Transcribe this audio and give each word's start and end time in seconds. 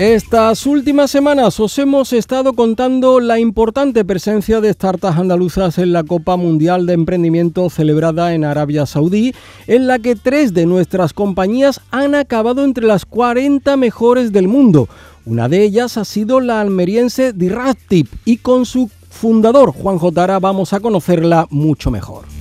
Estas 0.00 0.64
últimas 0.64 1.10
semanas 1.10 1.60
os 1.60 1.78
hemos 1.78 2.14
estado 2.14 2.54
contando 2.54 3.20
la 3.20 3.38
importante 3.38 4.02
presencia 4.02 4.62
de 4.62 4.72
startups 4.72 5.18
andaluzas 5.18 5.76
en 5.76 5.92
la 5.92 6.04
Copa 6.04 6.38
Mundial 6.38 6.86
de 6.86 6.94
Emprendimiento 6.94 7.68
celebrada 7.68 8.32
en 8.32 8.46
Arabia 8.46 8.86
Saudí, 8.86 9.34
en 9.66 9.86
la 9.86 9.98
que 9.98 10.16
tres 10.16 10.54
de 10.54 10.64
nuestras 10.64 11.12
compañías 11.12 11.82
han 11.90 12.14
acabado 12.14 12.64
entre 12.64 12.86
las 12.86 13.04
40 13.04 13.76
mejores 13.76 14.32
del 14.32 14.48
mundo. 14.48 14.88
Una 15.26 15.50
de 15.50 15.64
ellas 15.64 15.98
ha 15.98 16.06
sido 16.06 16.40
la 16.40 16.62
almeriense 16.62 17.34
Diractip 17.34 18.10
y 18.24 18.38
con 18.38 18.64
su 18.64 18.90
fundador 19.10 19.70
Juan 19.70 19.98
Jotara 19.98 20.38
vamos 20.38 20.72
a 20.72 20.80
conocerla 20.80 21.46
mucho 21.50 21.90
mejor. 21.90 22.39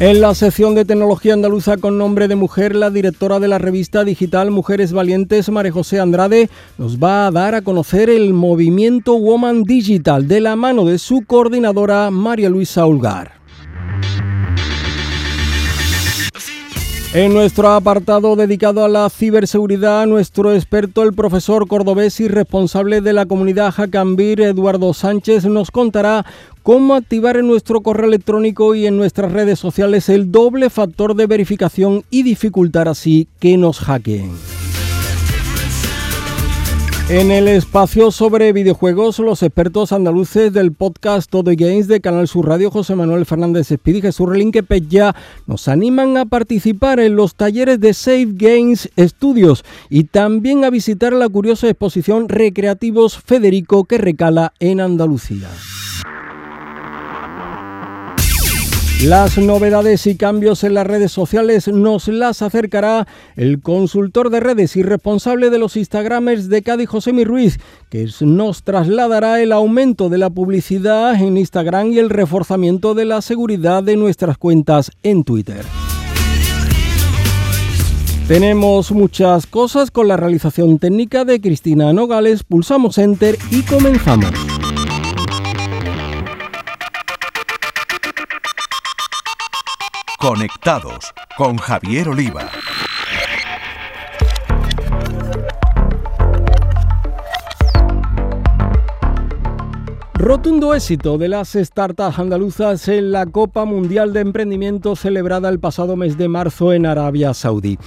En 0.00 0.20
la 0.20 0.32
sección 0.36 0.76
de 0.76 0.84
tecnología 0.84 1.34
andaluza 1.34 1.76
con 1.76 1.98
nombre 1.98 2.28
de 2.28 2.36
mujer, 2.36 2.76
la 2.76 2.88
directora 2.88 3.40
de 3.40 3.48
la 3.48 3.58
revista 3.58 4.04
digital 4.04 4.52
Mujeres 4.52 4.92
Valientes, 4.92 5.48
María 5.48 5.72
José 5.72 5.98
Andrade, 5.98 6.48
nos 6.78 6.98
va 6.98 7.26
a 7.26 7.32
dar 7.32 7.56
a 7.56 7.62
conocer 7.62 8.08
el 8.08 8.32
movimiento 8.32 9.14
Woman 9.14 9.64
Digital 9.64 10.28
de 10.28 10.40
la 10.40 10.54
mano 10.54 10.84
de 10.84 10.98
su 10.98 11.22
coordinadora 11.26 12.12
María 12.12 12.48
Luisa 12.48 12.86
Ulgar. 12.86 13.32
En 17.14 17.32
nuestro 17.32 17.70
apartado 17.70 18.36
dedicado 18.36 18.84
a 18.84 18.88
la 18.88 19.08
ciberseguridad, 19.08 20.06
nuestro 20.06 20.52
experto, 20.54 21.02
el 21.02 21.14
profesor 21.14 21.66
cordobés 21.66 22.20
y 22.20 22.28
responsable 22.28 23.00
de 23.00 23.14
la 23.14 23.24
comunidad 23.24 23.72
Jacambir, 23.72 24.42
Eduardo 24.42 24.92
Sánchez, 24.92 25.46
nos 25.46 25.70
contará 25.70 26.26
cómo 26.68 26.96
activar 26.96 27.38
en 27.38 27.46
nuestro 27.46 27.80
correo 27.80 28.08
electrónico 28.08 28.74
y 28.74 28.86
en 28.86 28.98
nuestras 28.98 29.32
redes 29.32 29.58
sociales 29.58 30.10
el 30.10 30.30
doble 30.30 30.68
factor 30.68 31.14
de 31.14 31.26
verificación 31.26 32.04
y 32.10 32.24
dificultar 32.24 32.88
así 32.88 33.26
que 33.40 33.56
nos 33.56 33.78
hackeen. 33.78 34.32
En 37.08 37.30
el 37.30 37.48
espacio 37.48 38.10
sobre 38.10 38.52
videojuegos, 38.52 39.18
los 39.18 39.42
expertos 39.42 39.92
andaluces 39.92 40.52
del 40.52 40.72
podcast 40.72 41.30
Todo 41.30 41.52
Games 41.56 41.88
de 41.88 42.02
Canal 42.02 42.28
Sur 42.28 42.46
Radio, 42.46 42.70
José 42.70 42.94
Manuel 42.94 43.24
Fernández 43.24 43.72
Espíritu 43.72 44.00
y 44.00 44.02
Jesús 44.10 44.28
Relinque 44.28 44.62
ya 44.90 45.16
nos 45.46 45.68
animan 45.68 46.18
a 46.18 46.26
participar 46.26 47.00
en 47.00 47.16
los 47.16 47.34
talleres 47.34 47.80
de 47.80 47.94
Safe 47.94 48.28
Games 48.32 48.90
Studios 48.98 49.64
y 49.88 50.04
también 50.04 50.66
a 50.66 50.68
visitar 50.68 51.14
la 51.14 51.30
curiosa 51.30 51.66
exposición 51.66 52.28
Recreativos 52.28 53.16
Federico 53.16 53.84
que 53.84 53.96
recala 53.96 54.52
en 54.60 54.82
Andalucía. 54.82 55.48
Las 59.04 59.38
novedades 59.38 60.08
y 60.08 60.16
cambios 60.16 60.64
en 60.64 60.74
las 60.74 60.84
redes 60.84 61.12
sociales 61.12 61.68
nos 61.68 62.08
las 62.08 62.42
acercará 62.42 63.06
el 63.36 63.60
consultor 63.60 64.28
de 64.28 64.40
redes 64.40 64.74
y 64.74 64.82
responsable 64.82 65.50
de 65.50 65.58
los 65.58 65.76
Instagramers 65.76 66.48
de 66.48 66.62
Cádiz, 66.62 66.88
José 66.88 67.12
Mi 67.12 67.22
Ruiz, 67.22 67.60
que 67.90 68.08
nos 68.22 68.64
trasladará 68.64 69.40
el 69.40 69.52
aumento 69.52 70.08
de 70.08 70.18
la 70.18 70.30
publicidad 70.30 71.14
en 71.14 71.36
Instagram 71.36 71.92
y 71.92 72.00
el 72.00 72.10
reforzamiento 72.10 72.94
de 72.94 73.04
la 73.04 73.22
seguridad 73.22 73.84
de 73.84 73.96
nuestras 73.96 74.36
cuentas 74.36 74.90
en 75.04 75.22
Twitter. 75.22 75.64
Tenemos 78.26 78.90
muchas 78.90 79.46
cosas 79.46 79.92
con 79.92 80.08
la 80.08 80.16
realización 80.16 80.80
técnica 80.80 81.24
de 81.24 81.40
Cristina 81.40 81.92
Nogales, 81.92 82.42
pulsamos 82.42 82.98
Enter 82.98 83.38
y 83.52 83.62
comenzamos. 83.62 84.47
Conectados 90.20 91.14
con 91.36 91.58
Javier 91.58 92.08
Oliva. 92.08 92.50
Rotundo 100.14 100.74
éxito 100.74 101.16
de 101.16 101.28
las 101.28 101.52
startups 101.52 102.18
andaluzas 102.18 102.88
en 102.88 103.12
la 103.12 103.26
Copa 103.26 103.64
Mundial 103.64 104.12
de 104.12 104.18
Emprendimiento 104.18 104.96
celebrada 104.96 105.48
el 105.48 105.60
pasado 105.60 105.94
mes 105.94 106.18
de 106.18 106.26
marzo 106.26 106.72
en 106.72 106.86
Arabia 106.86 107.32
Saudí. 107.32 107.78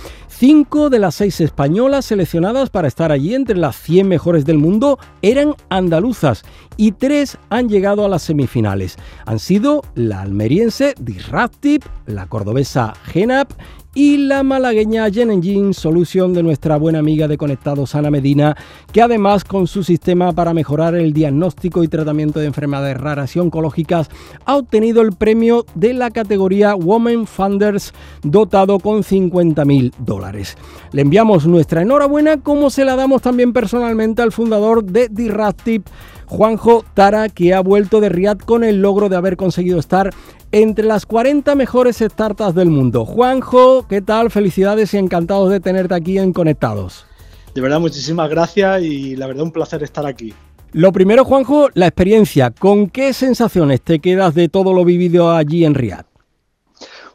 Cinco 0.42 0.90
de 0.90 0.98
las 0.98 1.14
seis 1.14 1.40
españolas 1.40 2.06
seleccionadas 2.06 2.72
para 2.72 2.88
estar 2.88 3.12
allí 3.12 3.36
entre 3.36 3.56
las 3.56 3.76
100 3.76 4.08
mejores 4.08 4.44
del 4.44 4.58
mundo 4.58 4.98
eran 5.22 5.54
andaluzas 5.70 6.42
y 6.78 6.94
tres 6.94 7.38
han 7.52 7.70
llegado 7.70 8.06
a 8.06 8.10
las 8.10 8.24
semifinales. 8.24 8.96
Han 9.28 9.38
sido 9.38 9.84
la 9.94 10.22
almeriense 10.22 10.96
Disruptive, 11.00 11.86
la 12.08 12.26
cordobesa 12.26 12.96
Genap 13.04 13.52
y 13.94 14.18
la 14.18 14.44
malagueña 14.44 15.10
Gen 15.12 15.32
Engine 15.32 15.74
Solution 15.74 16.34
de 16.34 16.44
nuestra 16.44 16.78
buena 16.78 17.00
amiga 17.00 17.28
de 17.28 17.38
Conectados 17.38 17.94
Ana 17.94 18.10
Medina, 18.10 18.56
que 18.94 19.02
además 19.02 19.44
con 19.44 19.68
su 19.68 19.84
sistema 19.84 20.32
para 20.32 20.54
mejorar 20.54 20.96
el 20.96 21.12
diagnóstico 21.12 21.84
y 21.84 21.90
tratamiento 21.90 22.40
de 22.40 22.46
enfermedades 22.46 22.98
raras 22.98 23.36
y 23.36 23.40
oncológicas 23.40 24.10
ha 24.46 24.56
obtenido 24.56 25.02
el 25.02 25.12
premio 25.12 25.66
de 25.76 25.94
la 25.94 26.10
categoría 26.12 26.76
Women 26.76 27.28
Funders 27.28 27.94
dotado 28.24 28.80
con 28.80 29.04
50.000 29.04 29.94
dólares. 29.98 30.58
Le 30.94 31.02
enviamos 31.02 31.46
nuestra 31.46 31.82
enhorabuena 31.82 32.38
como 32.38 32.70
se 32.70 32.86
la 32.86 32.96
damos 32.96 33.22
también 33.22 33.52
personalmente 33.52 34.22
al 34.22 34.32
fundador 34.32 34.86
de 34.86 35.10
Diractive 35.10 35.84
Juanjo 36.32 36.86
Tara, 36.94 37.28
que 37.28 37.54
ha 37.54 37.60
vuelto 37.60 38.00
de 38.00 38.08
Riyadh 38.08 38.46
con 38.46 38.64
el 38.64 38.82
logro 38.82 39.10
de 39.10 39.18
haber 39.18 39.36
conseguido 39.36 39.78
estar 39.78 40.12
entre 40.54 40.86
las 40.86 41.06
40 41.06 41.56
mejores 41.56 41.98
startups 41.98 42.56
del 42.56 42.70
mundo. 42.70 43.04
Juanjo, 43.04 43.86
¿qué 43.90 44.02
tal? 44.02 44.32
Felicidades 44.32 44.94
y 44.94 44.98
encantados 44.98 45.50
de 45.50 45.60
tenerte 45.60 45.94
aquí 45.94 46.18
en 46.18 46.32
Conectados. 46.32 47.06
De 47.54 47.60
verdad, 47.60 47.82
muchísimas 47.82 48.30
gracias 48.30 48.82
y 48.82 49.18
la 49.18 49.28
verdad 49.28 49.44
un 49.44 49.52
placer 49.52 49.84
estar 49.84 50.06
aquí. 50.06 50.34
Lo 50.72 50.94
primero, 50.94 51.26
Juanjo, 51.26 51.68
la 51.74 51.88
experiencia. 51.88 52.52
¿Con 52.52 52.90
qué 52.90 53.12
sensaciones 53.12 53.82
te 53.82 54.00
quedas 54.00 54.34
de 54.34 54.48
todo 54.48 54.72
lo 54.72 54.86
vivido 54.86 55.34
allí 55.34 55.66
en 55.66 55.76
Riyadh? 55.76 56.11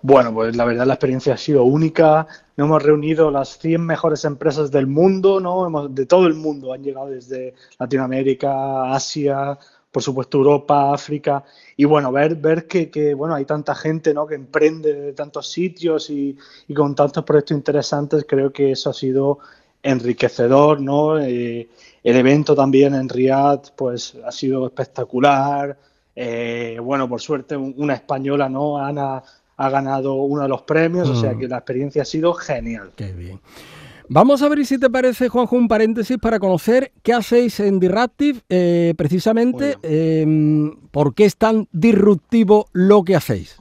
Bueno, 0.08 0.32
pues 0.32 0.54
la 0.54 0.64
verdad 0.64 0.86
la 0.86 0.94
experiencia 0.94 1.34
ha 1.34 1.36
sido 1.36 1.64
única. 1.64 2.28
Nos 2.56 2.68
hemos 2.68 2.80
reunido 2.80 3.28
las 3.32 3.58
100 3.58 3.84
mejores 3.84 4.24
empresas 4.24 4.70
del 4.70 4.86
mundo, 4.86 5.40
¿no? 5.40 5.88
de 5.88 6.06
todo 6.06 6.28
el 6.28 6.34
mundo. 6.34 6.72
Han 6.72 6.84
llegado 6.84 7.08
desde 7.08 7.54
Latinoamérica, 7.76 8.94
Asia, 8.94 9.58
por 9.90 10.04
supuesto 10.04 10.38
Europa, 10.38 10.94
África. 10.94 11.42
Y 11.76 11.86
bueno, 11.86 12.12
ver, 12.12 12.36
ver 12.36 12.68
que, 12.68 13.14
bueno, 13.14 13.34
hay 13.34 13.46
tanta 13.46 13.74
gente 13.74 14.14
¿no? 14.14 14.28
que 14.28 14.36
emprende 14.36 14.94
de 14.94 15.12
tantos 15.12 15.50
sitios 15.50 16.08
y, 16.08 16.38
con 16.72 16.94
tantos 16.94 17.24
proyectos 17.24 17.56
interesantes, 17.56 18.24
creo 18.28 18.52
que 18.52 18.70
eso 18.70 18.90
ha 18.90 18.94
sido 18.94 19.40
enriquecedor, 19.82 20.80
¿no? 20.80 21.18
Eh, 21.18 21.68
el 22.04 22.16
evento 22.16 22.54
también 22.54 22.94
en 22.94 23.08
Riyadh, 23.08 23.74
pues 23.74 24.16
ha 24.24 24.30
sido 24.30 24.66
espectacular. 24.66 25.76
Eh, 26.14 26.78
bueno, 26.80 27.08
por 27.08 27.20
suerte 27.20 27.56
una 27.56 27.94
española, 27.94 28.48
¿no? 28.48 28.78
Ana 28.78 29.20
ha 29.56 29.70
ganado 29.70 30.14
uno 30.14 30.42
de 30.42 30.48
los 30.48 30.62
premios, 30.62 31.08
o 31.08 31.14
sea 31.14 31.32
mm. 31.32 31.38
que 31.38 31.48
la 31.48 31.56
experiencia 31.58 32.02
ha 32.02 32.04
sido 32.04 32.34
genial. 32.34 32.90
Qué 32.96 33.12
bien. 33.12 33.40
Vamos 34.08 34.42
a 34.42 34.48
ver 34.48 34.64
si 34.64 34.78
te 34.78 34.88
parece, 34.88 35.28
Juanjo, 35.28 35.56
un 35.56 35.66
paréntesis 35.66 36.16
para 36.18 36.38
conocer 36.38 36.92
qué 37.02 37.12
hacéis 37.12 37.58
en 37.58 37.80
Disruptive, 37.80 38.40
eh, 38.48 38.94
precisamente, 38.96 39.78
em, 39.82 40.76
por 40.92 41.14
qué 41.14 41.24
es 41.24 41.36
tan 41.36 41.68
disruptivo 41.72 42.68
lo 42.72 43.02
que 43.02 43.16
hacéis. 43.16 43.56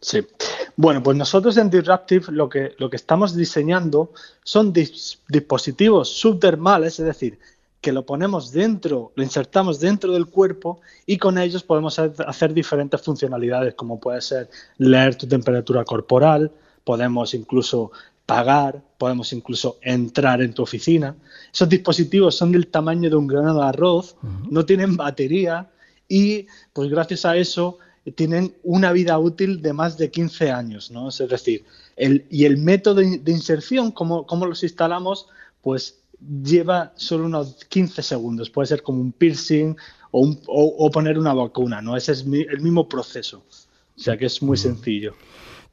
Sí. 0.00 0.26
Bueno, 0.76 1.02
pues 1.02 1.16
nosotros 1.16 1.56
en 1.58 1.68
Disruptive 1.68 2.26
lo 2.28 2.48
que, 2.48 2.72
lo 2.78 2.88
que 2.88 2.96
estamos 2.96 3.34
diseñando 3.34 4.12
son 4.44 4.72
dispositivos 4.72 6.08
subdermales, 6.08 6.98
es 6.98 7.06
decir, 7.06 7.38
que 7.80 7.92
lo 7.92 8.04
ponemos 8.04 8.52
dentro, 8.52 9.12
lo 9.14 9.22
insertamos 9.22 9.78
dentro 9.80 10.12
del 10.12 10.26
cuerpo 10.26 10.80
y 11.04 11.18
con 11.18 11.38
ellos 11.38 11.62
podemos 11.62 11.98
hacer 11.98 12.52
diferentes 12.52 13.00
funcionalidades, 13.00 13.74
como 13.74 14.00
puede 14.00 14.20
ser 14.20 14.50
leer 14.78 15.14
tu 15.14 15.26
temperatura 15.26 15.84
corporal, 15.84 16.50
podemos 16.84 17.34
incluso 17.34 17.92
pagar, 18.24 18.82
podemos 18.98 19.32
incluso 19.32 19.78
entrar 19.82 20.42
en 20.42 20.52
tu 20.52 20.62
oficina. 20.62 21.14
Esos 21.52 21.68
dispositivos 21.68 22.36
son 22.36 22.50
del 22.52 22.66
tamaño 22.66 23.08
de 23.08 23.16
un 23.16 23.28
grano 23.28 23.54
de 23.54 23.64
arroz, 23.64 24.16
no 24.50 24.66
tienen 24.66 24.96
batería 24.96 25.70
y 26.08 26.46
pues 26.72 26.90
gracias 26.90 27.24
a 27.24 27.36
eso 27.36 27.78
tienen 28.16 28.54
una 28.62 28.92
vida 28.92 29.18
útil 29.18 29.62
de 29.62 29.72
más 29.72 29.96
de 29.98 30.10
15 30.10 30.50
años, 30.50 30.90
¿no? 30.90 31.08
Es 31.08 31.18
decir, 31.18 31.64
el, 31.96 32.24
y 32.30 32.44
el 32.44 32.56
método 32.56 33.00
de 33.00 33.32
inserción, 33.32 33.90
como, 33.90 34.26
como 34.26 34.46
los 34.46 34.62
instalamos, 34.62 35.28
pues 35.62 35.98
lleva 36.42 36.92
solo 36.96 37.26
unos 37.26 37.64
15 37.68 38.02
segundos. 38.02 38.50
Puede 38.50 38.66
ser 38.66 38.82
como 38.82 39.00
un 39.00 39.12
piercing 39.12 39.76
o, 40.10 40.36
o, 40.46 40.90
poner 40.90 41.18
una 41.18 41.34
vacuna, 41.34 41.82
¿no? 41.82 41.96
Ese 41.96 42.12
es 42.12 42.24
el 42.24 42.60
mismo 42.60 42.88
proceso. 42.88 43.42
O 43.96 44.00
sea 44.00 44.16
que 44.16 44.26
es 44.26 44.42
muy 44.42 44.56
sencillo. 44.56 45.14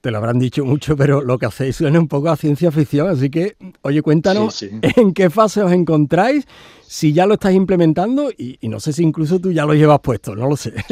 Te 0.01 0.11
lo 0.11 0.17
habrán 0.17 0.37
dicho 0.37 0.65
mucho, 0.65 0.97
pero 0.97 1.21
lo 1.21 1.37
que 1.37 1.45
hacéis 1.45 1.77
suena 1.77 1.97
un 1.97 2.09
poco 2.09 2.29
a 2.29 2.35
ciencia 2.35 2.71
ficción, 2.73 3.07
así 3.07 3.29
que, 3.29 3.55
oye, 3.83 4.01
cuéntanos 4.01 4.61
en 4.97 5.13
qué 5.13 5.29
fase 5.29 5.63
os 5.63 5.71
encontráis, 5.71 6.45
si 6.85 7.13
ya 7.13 7.25
lo 7.25 7.35
estás 7.35 7.53
implementando 7.53 8.29
y, 8.29 8.59
no 8.63 8.81
sé 8.81 8.91
si 8.91 9.01
incluso 9.01 9.39
tú 9.39 9.53
ya 9.53 9.65
lo 9.65 9.73
llevas 9.73 10.01
puesto, 10.01 10.35
no 10.35 10.47
lo 10.47 10.57
sé. 10.57 10.73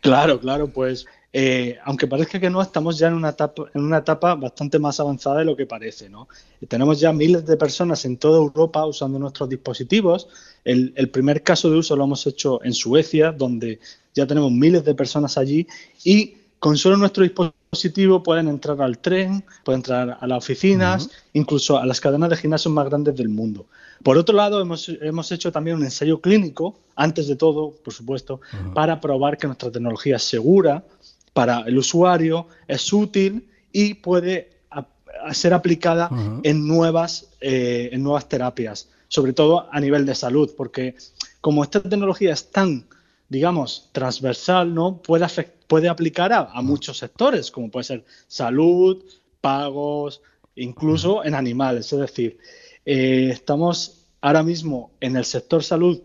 Claro, 0.00 0.38
claro, 0.38 0.68
pues 0.68 1.06
eh, 1.32 1.76
aunque 1.84 2.06
parezca 2.06 2.40
que 2.40 2.48
no, 2.48 2.62
estamos 2.62 2.98
ya 2.98 3.08
en 3.08 3.14
una, 3.14 3.30
etapa, 3.30 3.64
en 3.74 3.82
una 3.82 3.98
etapa 3.98 4.34
bastante 4.34 4.78
más 4.78 4.98
avanzada 4.98 5.38
de 5.38 5.44
lo 5.44 5.56
que 5.56 5.66
parece. 5.66 6.08
¿no? 6.08 6.28
Tenemos 6.68 7.00
ya 7.00 7.12
miles 7.12 7.44
de 7.46 7.56
personas 7.56 8.04
en 8.04 8.16
toda 8.16 8.38
Europa 8.38 8.86
usando 8.86 9.18
nuestros 9.18 9.48
dispositivos. 9.48 10.28
El, 10.64 10.92
el, 10.96 11.10
primer 11.10 11.42
caso 11.42 11.70
de 11.70 11.78
uso 11.78 11.96
lo 11.96 12.04
hemos 12.04 12.26
hecho 12.26 12.64
en 12.64 12.72
Suecia, 12.72 13.32
donde 13.32 13.78
ya 14.14 14.26
tenemos 14.26 14.50
miles 14.50 14.84
de 14.84 14.94
personas 14.94 15.36
allí 15.36 15.66
y 16.02 16.34
con 16.58 16.76
solo 16.76 16.96
nuestro 16.96 17.22
dispositivo 17.22 18.22
pueden 18.22 18.48
entrar 18.48 18.80
al 18.82 18.98
tren, 18.98 19.44
pueden 19.64 19.80
entrar 19.80 20.18
a 20.20 20.26
las 20.26 20.38
oficinas, 20.38 21.10
incluso 21.32 21.78
a 21.78 21.86
las 21.86 22.00
cadenas 22.00 22.30
de 22.30 22.36
gimnasios 22.36 22.72
más 22.72 22.86
grandes 22.86 23.14
del 23.16 23.28
mundo. 23.28 23.66
Por 24.02 24.16
otro 24.16 24.34
lado, 24.34 24.60
hemos, 24.60 24.88
hemos 24.88 25.30
hecho 25.32 25.52
también 25.52 25.76
un 25.76 25.84
ensayo 25.84 26.20
clínico, 26.20 26.78
antes 26.96 27.28
de 27.28 27.36
todo, 27.36 27.72
por 27.84 27.92
supuesto, 27.92 28.40
para 28.74 29.00
probar 29.00 29.38
que 29.38 29.46
nuestra 29.46 29.70
tecnología 29.70 30.16
es 30.16 30.22
segura 30.22 30.84
para 31.38 31.60
el 31.68 31.78
usuario, 31.78 32.48
es 32.66 32.92
útil 32.92 33.46
y 33.70 33.94
puede 33.94 34.50
ser 35.30 35.54
aplicada 35.54 36.10
en, 36.42 36.66
nuevas, 36.66 37.28
eh, 37.40 37.90
en 37.92 38.02
nuevas 38.02 38.28
terapias, 38.28 38.88
sobre 39.06 39.32
todo 39.32 39.68
a 39.70 39.78
nivel 39.78 40.04
de 40.04 40.16
salud, 40.16 40.50
porque 40.56 40.96
como 41.40 41.62
esta 41.62 41.80
tecnología 41.80 42.32
es 42.32 42.50
tan 42.50 42.88
digamos, 43.28 43.88
transversal, 43.92 44.74
¿no? 44.74 45.00
Puede, 45.00 45.26
puede 45.68 45.88
aplicar 45.88 46.32
a, 46.32 46.60
muchos 46.60 46.98
sectores, 46.98 47.52
como 47.52 47.70
puede 47.70 47.84
ser 47.84 48.04
salud, 48.26 49.04
pagos, 49.40 50.20
incluso 50.56 51.24
en 51.24 51.36
animales. 51.36 51.92
Es 51.92 52.00
decir, 52.00 52.38
eh, 52.84 53.28
estamos 53.30 54.06
ahora 54.22 54.42
mismo 54.42 54.90
en 54.98 55.14
el 55.14 55.24
sector 55.24 55.62
salud 55.62 56.00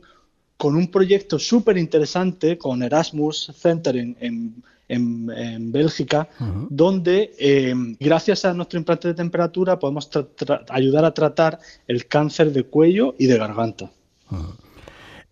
con 0.58 0.76
un 0.76 0.92
proyecto 0.92 1.40
súper 1.40 1.80
interesante 1.80 2.60
con 2.60 2.84
Erasmus 2.84 3.52
Center 3.58 3.98
en, 3.98 4.16
en, 4.20 4.64
Bélgica, 5.00 6.30
donde 6.70 7.34
eh, 7.40 7.74
gracias 8.00 8.46
a 8.46 8.54
nuestro 8.54 8.80
implante 8.80 9.08
de 9.08 9.14
temperatura 9.14 9.80
podemos 9.80 10.10
ayudar 10.70 11.06
a 11.06 11.14
tratar 11.14 11.60
el 11.88 12.08
cáncer 12.08 12.52
de 12.52 12.64
cuello 12.64 13.16
y 13.18 13.28
de 13.28 13.38
garganta. 13.38 13.92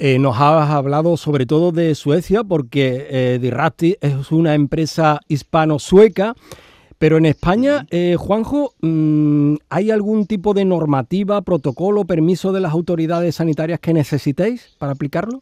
Eh, 0.04 0.18
nos 0.18 0.36
has 0.38 0.70
hablado 0.72 1.16
sobre 1.16 1.46
todo 1.46 1.72
de 1.72 1.94
Suecia 1.94 2.44
porque 2.44 3.06
eh, 3.10 3.98
es 4.02 4.32
una 4.32 4.56
empresa 4.56 5.20
hispano-sueca, 5.28 6.36
pero 6.98 7.18
en 7.18 7.26
España, 7.26 7.86
eh, 7.90 8.16
Juanjo, 8.16 8.74
mm, 8.82 9.56
¿hay 9.70 9.92
algún 9.92 10.28
tipo 10.28 10.54
de 10.54 10.66
normativa, 10.66 11.42
protocolo, 11.42 12.06
permiso 12.06 12.52
de 12.52 12.62
las 12.62 12.74
autoridades 12.74 13.36
sanitarias 13.36 13.80
que 13.80 13.94
necesitéis 13.94 14.76
para 14.78 14.94
aplicarlo? 14.94 15.40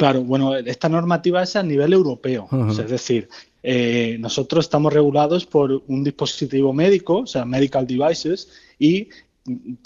Claro, 0.00 0.22
bueno, 0.22 0.56
esta 0.56 0.88
normativa 0.88 1.42
es 1.42 1.56
a 1.56 1.62
nivel 1.62 1.92
europeo, 1.92 2.48
es 2.70 2.88
decir, 2.88 3.28
eh, 3.62 4.16
nosotros 4.18 4.64
estamos 4.64 4.94
regulados 4.94 5.44
por 5.44 5.82
un 5.88 6.02
dispositivo 6.02 6.72
médico, 6.72 7.18
o 7.18 7.26
sea, 7.26 7.44
medical 7.44 7.86
devices, 7.86 8.48
y 8.78 9.10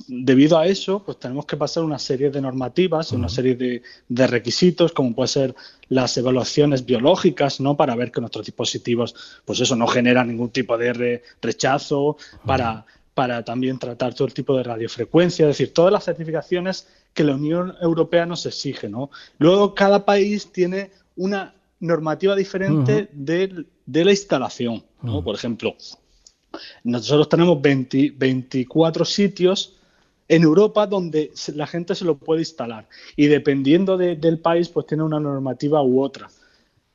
debido 0.06 0.56
a 0.56 0.69
eso, 0.69 1.02
pues 1.05 1.19
tenemos 1.19 1.46
que 1.46 1.56
pasar 1.56 1.82
una 1.82 1.99
serie 1.99 2.31
de 2.31 2.40
normativas, 2.40 3.11
una 3.11 3.28
serie 3.28 3.56
de, 3.56 4.26
requisitos, 4.28 4.93
como 4.93 5.16
puede 5.16 5.26
ser 5.26 5.56
las 5.88 6.16
evaluaciones 6.16 6.87
biológicas, 6.87 7.58
¿no? 7.58 7.76
Para 7.76 7.96
ver 7.96 8.12
que 8.12 8.20
nuestros 8.20 8.46
dispositivos, 8.46 9.16
pues 9.44 9.58
eso, 9.62 9.75
no 9.75 9.88
generan 9.88 10.28
ningún 10.28 10.50
tipo 10.50 10.78
de 10.78 11.22
rechazo, 11.43 12.19
para, 12.46 12.87
para 13.14 13.44
también 13.44 13.81
tratar 13.81 14.14
todo 14.14 14.28
el 14.28 14.34
tipo 14.34 14.56
de 14.56 14.62
radiofrecuencia, 14.62 15.43
es 15.49 15.58
decir, 15.58 15.75
todas 15.75 15.93
las 15.93 16.05
certificaciones 16.05 16.87
que 17.14 17.25
la 17.25 17.34
Unión 17.37 17.75
Europea 17.81 18.26
nos 18.26 18.44
exige, 18.44 18.88
¿no? 18.88 19.11
Luego, 19.38 19.75
cada 19.75 20.05
país 20.05 20.52
tiene 20.52 20.90
una 21.16 21.55
normativa 21.81 22.34
diferente 22.34 23.08
de, 23.12 23.64
la 23.87 24.11
instalación, 24.11 24.82
¿no? 25.00 25.22
Por 25.22 25.37
ejemplo, 25.37 25.76
nosotros 26.82 27.28
tenemos 27.28 27.61
24 27.62 29.05
sitios 29.05 29.76
en 30.28 30.43
Europa 30.43 30.87
donde 30.87 31.32
la 31.55 31.66
gente 31.66 31.94
se 31.94 32.05
lo 32.05 32.16
puede 32.16 32.40
instalar 32.40 32.88
y 33.14 33.26
dependiendo 33.26 33.96
del 33.96 34.38
país 34.38 34.69
pues 34.69 34.87
tiene 34.87 35.02
una 35.02 35.20
normativa 35.20 35.82
u 35.82 36.02
otra. 36.02 36.28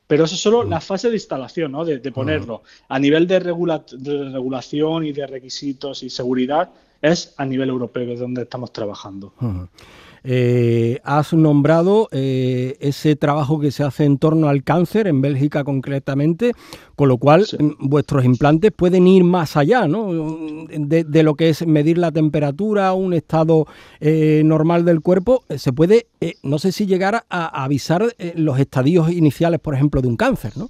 Pero 0.06 0.24
eso 0.24 0.34
es 0.34 0.40
solo 0.40 0.64
la 0.64 0.80
fase 0.80 1.08
de 1.08 1.14
instalación, 1.14 1.70
¿no? 1.70 1.84
de, 1.84 2.00
ponerlo. 2.10 2.64
A 2.88 2.98
nivel 2.98 3.28
de, 3.28 3.38
regulación 3.38 5.06
y 5.06 5.12
de 5.12 5.24
requisitos 5.24 6.02
y 6.02 6.10
seguridad 6.10 6.70
es 7.02 7.34
a 7.36 7.44
nivel 7.44 7.68
europeo, 7.68 8.06
que 8.06 8.14
es 8.14 8.20
donde 8.20 8.42
estamos 8.42 8.72
trabajando. 8.72 9.32
Eh, 10.22 11.00
has 11.02 11.32
nombrado 11.32 12.08
eh, 12.12 12.76
ese 12.80 13.16
trabajo 13.16 13.58
que 13.58 13.70
se 13.70 13.84
hace 13.84 14.04
en 14.04 14.18
torno 14.18 14.48
al 14.48 14.62
cáncer, 14.62 15.06
en 15.06 15.22
Bélgica 15.22 15.64
concretamente, 15.64 16.52
con 16.94 17.08
lo 17.08 17.16
cual 17.16 17.46
mm, 17.58 17.88
vuestros 17.88 18.24
implantes 18.24 18.70
pueden 18.72 19.06
ir 19.06 19.24
más 19.24 19.56
allá 19.56 19.88
¿no? 19.88 20.12
de, 20.68 21.22
lo 21.22 21.34
que 21.36 21.48
es 21.48 21.66
medir 21.66 21.96
la 21.96 22.12
temperatura, 22.12 22.92
un 22.92 23.14
estado 23.14 23.66
eh, 24.00 24.42
normal 24.44 24.84
del 24.84 25.00
cuerpo. 25.00 25.44
Se 25.56 25.72
puede, 25.72 26.08
no 26.42 26.58
sé 26.58 26.72
si 26.72 26.86
llegar 26.86 27.24
a, 27.30 27.64
avisar 27.64 28.14
los 28.34 28.58
estadios 28.58 29.10
iniciales, 29.10 29.60
por 29.60 29.74
ejemplo, 29.74 30.02
de 30.02 30.08
un 30.08 30.16
cáncer, 30.16 30.56
¿no? 30.56 30.68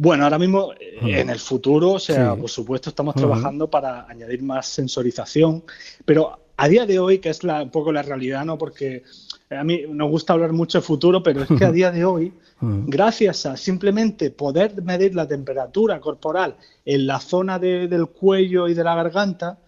Bueno, 0.00 0.22
ahora 0.22 0.38
mismo 0.38 0.70
en 0.78 1.28
el 1.28 1.40
futuro, 1.40 1.94
o 1.94 1.98
sea, 1.98 2.36
por 2.36 2.48
supuesto, 2.48 2.90
estamos 2.90 3.16
trabajando 3.16 3.68
para 3.68 4.06
añadir 4.08 4.44
más 4.44 4.68
sensorización, 4.68 5.64
pero 6.04 6.38
a 6.56 6.68
día 6.68 6.86
de 6.86 7.00
hoy, 7.00 7.18
que 7.18 7.30
es 7.30 7.42
un 7.42 7.70
poco 7.70 7.90
la 7.90 8.02
realidad, 8.02 8.44
¿no? 8.44 8.56
Porque 8.56 9.02
a 9.50 9.64
mí 9.64 9.82
nos 9.88 10.08
gusta 10.08 10.34
hablar 10.34 10.52
mucho 10.52 10.78
de 10.78 10.82
futuro, 10.82 11.20
pero 11.20 11.42
es 11.42 11.48
que 11.48 11.64
a 11.64 11.72
día 11.72 11.90
de 11.90 12.04
hoy, 12.04 12.32
gracias 12.60 13.44
a 13.46 13.56
simplemente 13.56 14.30
poder 14.30 14.80
medir 14.82 15.16
la 15.16 15.26
temperatura 15.26 15.98
corporal 16.00 16.54
en 16.84 17.08
la 17.08 17.18
zona 17.18 17.58
del 17.58 18.06
cuello 18.06 18.68
y 18.68 18.74
de 18.74 18.84
la 18.84 18.94
garganta, 18.94 19.58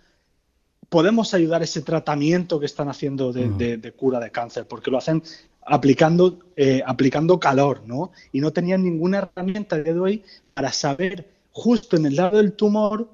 podemos 0.88 1.34
ayudar 1.34 1.62
ese 1.62 1.82
tratamiento 1.82 2.60
que 2.60 2.66
están 2.66 2.88
haciendo 2.88 3.32
de, 3.32 3.92
cura 3.96 4.20
de 4.20 4.30
cáncer, 4.30 4.66
porque 4.68 4.90
lo 4.90 4.98
hacen 4.98 5.22
aplicando, 5.66 6.38
eh, 6.56 6.82
aplicando 6.84 7.38
calor, 7.38 7.82
¿no? 7.86 8.12
Y 8.32 8.40
no 8.40 8.52
tenían 8.52 8.82
ninguna 8.82 9.18
herramienta 9.18 9.76
de 9.76 9.98
hoy 9.98 10.24
para 10.54 10.72
saber 10.72 11.28
justo 11.52 11.96
en 11.96 12.06
el 12.06 12.16
lado 12.16 12.38
del 12.38 12.52
tumor 12.52 13.08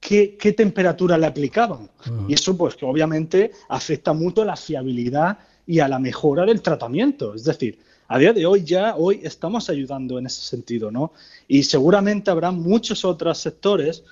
qué, 0.00 0.54
temperatura 0.56 1.16
le 1.16 1.26
aplicaban. 1.26 1.88
Y 2.28 2.34
eso, 2.34 2.56
pues, 2.56 2.74
que 2.76 2.84
obviamente 2.84 3.52
afecta 3.68 4.12
mucho 4.12 4.42
a 4.42 4.46
la 4.46 4.56
fiabilidad 4.56 5.38
y 5.66 5.78
a 5.78 5.88
la 5.88 5.98
mejora 5.98 6.44
del 6.44 6.60
tratamiento. 6.60 7.34
Es 7.34 7.44
decir, 7.44 7.78
a 8.08 8.18
día 8.18 8.32
de 8.32 8.44
hoy 8.44 8.64
ya 8.64 8.96
hoy 8.96 9.20
estamos 9.22 9.70
ayudando 9.70 10.18
en 10.18 10.26
ese 10.26 10.42
sentido, 10.42 10.90
¿no? 10.90 11.12
Y 11.48 11.62
seguramente 11.62 12.30
habrá 12.30 12.50
muchos 12.50 13.04
otros 13.04 13.38
sectores 13.38 14.04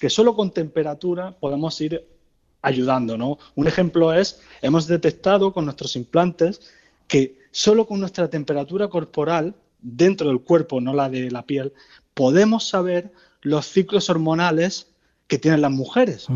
que 0.00 0.08
solo 0.08 0.34
con 0.34 0.50
temperatura 0.50 1.32
podemos 1.38 1.78
ir 1.80 2.04
ayudando, 2.62 3.16
¿no? 3.16 3.38
Un 3.54 3.68
ejemplo 3.68 4.12
es, 4.12 4.40
hemos 4.62 4.86
detectado 4.86 5.52
con 5.52 5.66
nuestros 5.66 5.94
implantes 5.96 6.60
que 7.08 7.38
solo 7.50 7.86
con 7.86 8.00
nuestra 8.00 8.28
temperatura 8.28 8.88
corporal 8.88 9.54
dentro 9.80 10.28
del 10.28 10.40
cuerpo, 10.40 10.80
no 10.80 10.92
la 10.92 11.08
de 11.08 11.30
la 11.30 11.42
piel, 11.42 11.72
podemos 12.14 12.68
saber 12.68 13.12
los 13.42 13.66
ciclos 13.66 14.10
hormonales 14.10 14.88
que 15.26 15.38
tienen 15.38 15.60
las 15.60 15.70
mujeres. 15.70 16.26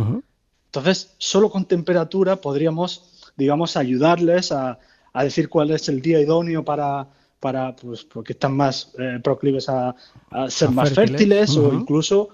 Entonces, 0.66 1.14
solo 1.18 1.50
con 1.50 1.64
temperatura 1.64 2.36
podríamos, 2.36 3.32
digamos, 3.36 3.76
ayudarles 3.76 4.52
a, 4.52 4.78
decir 5.14 5.48
cuál 5.48 5.72
es 5.72 5.88
el 5.88 6.00
día 6.00 6.20
idóneo 6.20 6.64
para, 6.64 7.08
para 7.40 7.74
pues, 7.74 8.04
porque 8.04 8.34
están 8.34 8.56
más 8.56 8.92
eh, 8.98 9.18
proclives 9.22 9.68
a, 9.68 9.96
ser 10.48 10.70
más 10.70 10.92
fértiles, 10.92 11.56
o 11.56 11.72
incluso, 11.74 12.28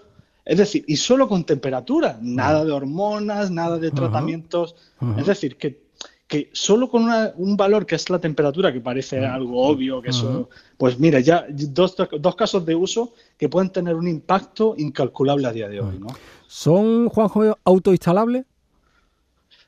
es 0.45 0.59
decir, 0.59 0.85
y 0.87 0.97
solo 0.97 1.29
con 1.29 1.45
temperatura, 1.45 2.19
nada 2.21 2.65
de 2.65 2.73
hormonas, 2.73 3.51
nada 3.51 3.79
de 3.79 3.91
tratamientos, 3.91 4.77
es 5.17 5.27
decir, 5.27 5.57
que 5.57 5.86
que 6.27 6.51
solo 6.53 6.89
con 6.89 7.09
un 7.37 7.57
valor 7.57 7.87
que 7.87 7.95
es 7.95 8.11
la 8.11 8.19
temperatura, 8.19 8.73
que 8.73 8.81
parece 8.81 9.25
algo 9.25 9.63
obvio, 9.63 10.03
que 10.03 10.11
eso, 10.11 10.49
pues 10.77 10.99
mira, 10.99 11.21
ya 11.21 11.47
dos, 11.49 11.97
dos, 12.21 12.35
casos 12.35 12.67
de 12.67 12.75
uso 12.75 13.13
que 13.39 13.49
pueden 13.49 13.71
tener 13.71 13.95
un 13.95 14.09
impacto 14.09 14.75
incalculable 14.77 15.47
a 15.47 15.53
día 15.53 15.69
de 15.69 15.81
hoy, 15.81 15.99
¿no? 15.99 16.09
¿Son, 16.49 17.09
Juanjo, 17.09 17.57
autoinstalables? 17.65 18.45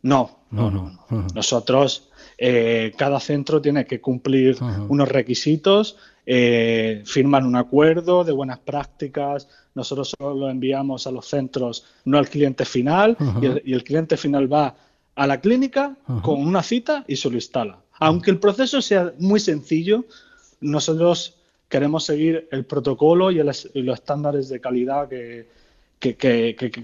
No, 0.03 0.39
no, 0.51 0.71
no. 0.71 0.99
Nosotros, 1.35 2.09
eh, 2.37 2.93
cada 2.97 3.21
centro 3.21 3.61
tiene 3.61 3.85
que 3.85 4.01
cumplir 4.01 4.57
unos 4.89 5.09
requisitos, 5.09 5.97
eh, 6.27 7.03
firman 7.07 7.47
un 7.47 7.57
acuerdo 7.57 8.25
de 8.25 8.33
buenas 8.33 8.59
prácticas. 8.59 9.49
Nosotros 9.75 10.15
solo 10.19 10.35
lo 10.35 10.51
enviamos 10.51 11.07
a 11.07 11.11
los 11.11 11.27
centros, 11.27 11.85
no 12.05 12.19
al 12.19 12.29
cliente 12.29 12.65
final, 12.65 13.17
y, 13.65 13.73
el, 13.73 13.85
cliente 13.85 14.17
final 14.17 14.53
va 14.53 14.75
a 15.19 15.27
la 15.27 15.41
clínica 15.41 15.97
con 16.23 16.41
una 16.47 16.63
cita 16.63 17.05
y 17.09 17.17
se 17.17 17.29
lo 17.29 17.35
instala. 17.35 17.81
Aunque 17.99 18.31
el 18.31 18.39
proceso 18.39 18.81
sea 18.81 19.13
muy 19.19 19.41
sencillo, 19.41 20.05
nosotros 20.61 21.35
queremos 21.69 22.05
seguir 22.05 22.49
el 22.53 22.65
protocolo 22.65 23.33
y, 23.33 23.43
los 23.43 23.67
estándares 23.75 24.49
de 24.49 24.61
calidad 24.61 25.09
que, 25.09 25.47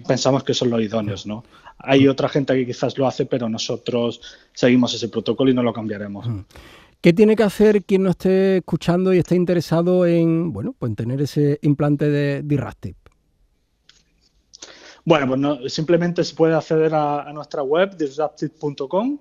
pensamos 0.07 0.43
que 0.43 0.53
son 0.53 0.71
los 0.71 0.83
idóneos, 0.83 1.27
¿no? 1.27 1.45
Hay 1.79 2.09
otra 2.09 2.29
gente 2.29 2.55
que 2.55 2.67
quizás 2.67 2.99
lo 2.99 3.07
hace, 3.07 3.25
pero 3.25 3.49
nosotros 3.49 4.21
seguimos 4.53 4.93
ese 4.95 5.09
protocolo 5.09 5.53
y 5.53 5.55
no 5.55 5.63
lo 5.63 5.73
cambiaremos. 5.73 6.27
¿Qué 7.01 7.13
tiene 7.13 7.37
que 7.37 7.45
hacer 7.45 7.85
quien 7.85 8.03
no 8.03 8.11
esté 8.11 8.57
escuchando 8.57 9.15
y 9.15 9.19
esté 9.19 9.37
interesado 9.37 10.07
en, 10.07 10.53
bueno, 10.53 10.75
pues 10.77 10.97
tener 10.97 11.23
ese 11.23 11.61
implante 11.63 12.11
de, 12.11 12.43
de 12.43 12.57
Bueno, 15.05 15.59
pues 15.61 15.73
simplemente 15.73 16.25
se 16.25 16.35
puede 16.35 16.55
acceder 16.55 16.95
a, 16.95 17.31
nuestra 17.33 17.63
web, 17.63 17.97
disruptive.com, 17.97 19.19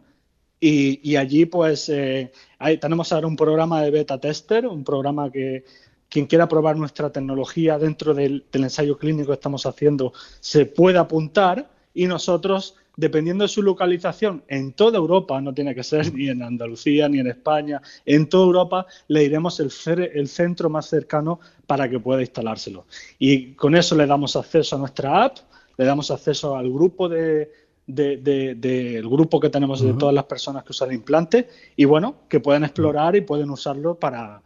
y, 0.59 1.15
allí 1.17 1.45
pues 1.45 1.89
eh, 1.89 2.31
tenemos 2.79 3.11
ahora 3.11 3.27
un 3.27 3.35
programa 3.35 3.81
de 3.81 3.91
beta 3.91 4.17
tester, 4.17 4.65
un 4.65 4.85
programa 4.85 5.29
que 5.29 5.65
quien 6.07 6.25
quiera 6.25 6.47
probar 6.47 6.77
nuestra 6.77 7.11
tecnología 7.11 7.77
dentro 7.77 8.13
del, 8.13 8.45
ensayo 8.53 8.97
clínico 8.97 9.27
que 9.27 9.33
estamos 9.33 9.65
haciendo 9.65 10.13
se 10.39 10.65
puede 10.65 10.99
apuntar 10.99 11.69
y 11.93 12.05
nosotros, 12.05 12.75
dependiendo 12.95 13.43
de 13.43 13.47
su 13.49 13.61
localización 13.61 14.43
en 14.47 14.71
toda 14.71 14.99
Europa, 14.99 15.41
no 15.41 15.53
tiene 15.53 15.75
que 15.75 15.83
ser 15.83 16.13
ni 16.13 16.29
en 16.29 16.43
Andalucía 16.43 17.09
ni 17.09 17.19
en 17.19 17.27
España, 17.27 17.81
en 18.05 18.29
toda 18.29 18.45
Europa 18.45 18.85
le 19.09 19.21
diremos 19.21 19.59
el, 19.59 19.71
el 20.13 20.27
centro 20.29 20.69
más 20.69 20.85
cercano 20.85 21.41
para 21.67 21.89
que 21.89 21.99
pueda 21.99 22.21
instalárselo. 22.21 22.85
Y 23.19 23.53
con 23.55 23.75
eso 23.75 23.95
le 23.95 24.05
damos 24.05 24.37
acceso 24.37 24.77
a 24.77 24.79
nuestra 24.79 25.25
app, 25.25 25.39
le 25.77 25.85
damos 25.85 26.11
acceso 26.11 26.55
al 26.55 26.71
grupo 26.71 27.09
de, 27.09 27.49
del 27.85 29.09
grupo 29.09 29.39
que 29.39 29.49
tenemos 29.49 29.81
de 29.81 29.93
todas 29.93 30.15
las 30.15 30.25
personas 30.25 30.63
que 30.63 30.71
usan 30.71 30.89
el 30.89 30.95
implante 30.95 31.49
y 31.75 31.85
bueno, 31.85 32.15
que 32.29 32.39
pueden 32.39 32.63
explorar 32.63 33.15
y 33.15 33.21
pueden 33.21 33.49
usarlo 33.49 33.95
para, 33.95 34.41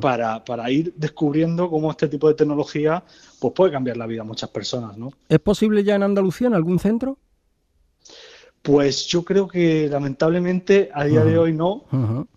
para, 0.00 0.44
para, 0.44 0.70
ir 0.70 0.92
descubriendo 0.96 1.70
cómo 1.70 1.90
este 1.90 2.08
tipo 2.08 2.28
de 2.28 2.34
tecnología 2.34 3.02
pues 3.38 3.54
puede 3.54 3.72
cambiar 3.72 3.96
la 3.96 4.06
vida 4.06 4.22
a 4.22 4.24
muchas 4.24 4.50
personas. 4.50 4.96
¿no? 4.96 5.12
¿Es 5.28 5.38
posible 5.38 5.84
ya 5.84 5.94
en 5.94 6.02
Andalucía, 6.02 6.48
en 6.48 6.54
algún 6.54 6.78
centro? 6.78 7.18
Pues 8.62 9.06
yo 9.06 9.24
creo 9.24 9.48
que 9.48 9.88
lamentablemente 9.88 10.90
a 10.92 11.04
día 11.04 11.24
de 11.24 11.38
hoy 11.38 11.54
no, 11.54 11.84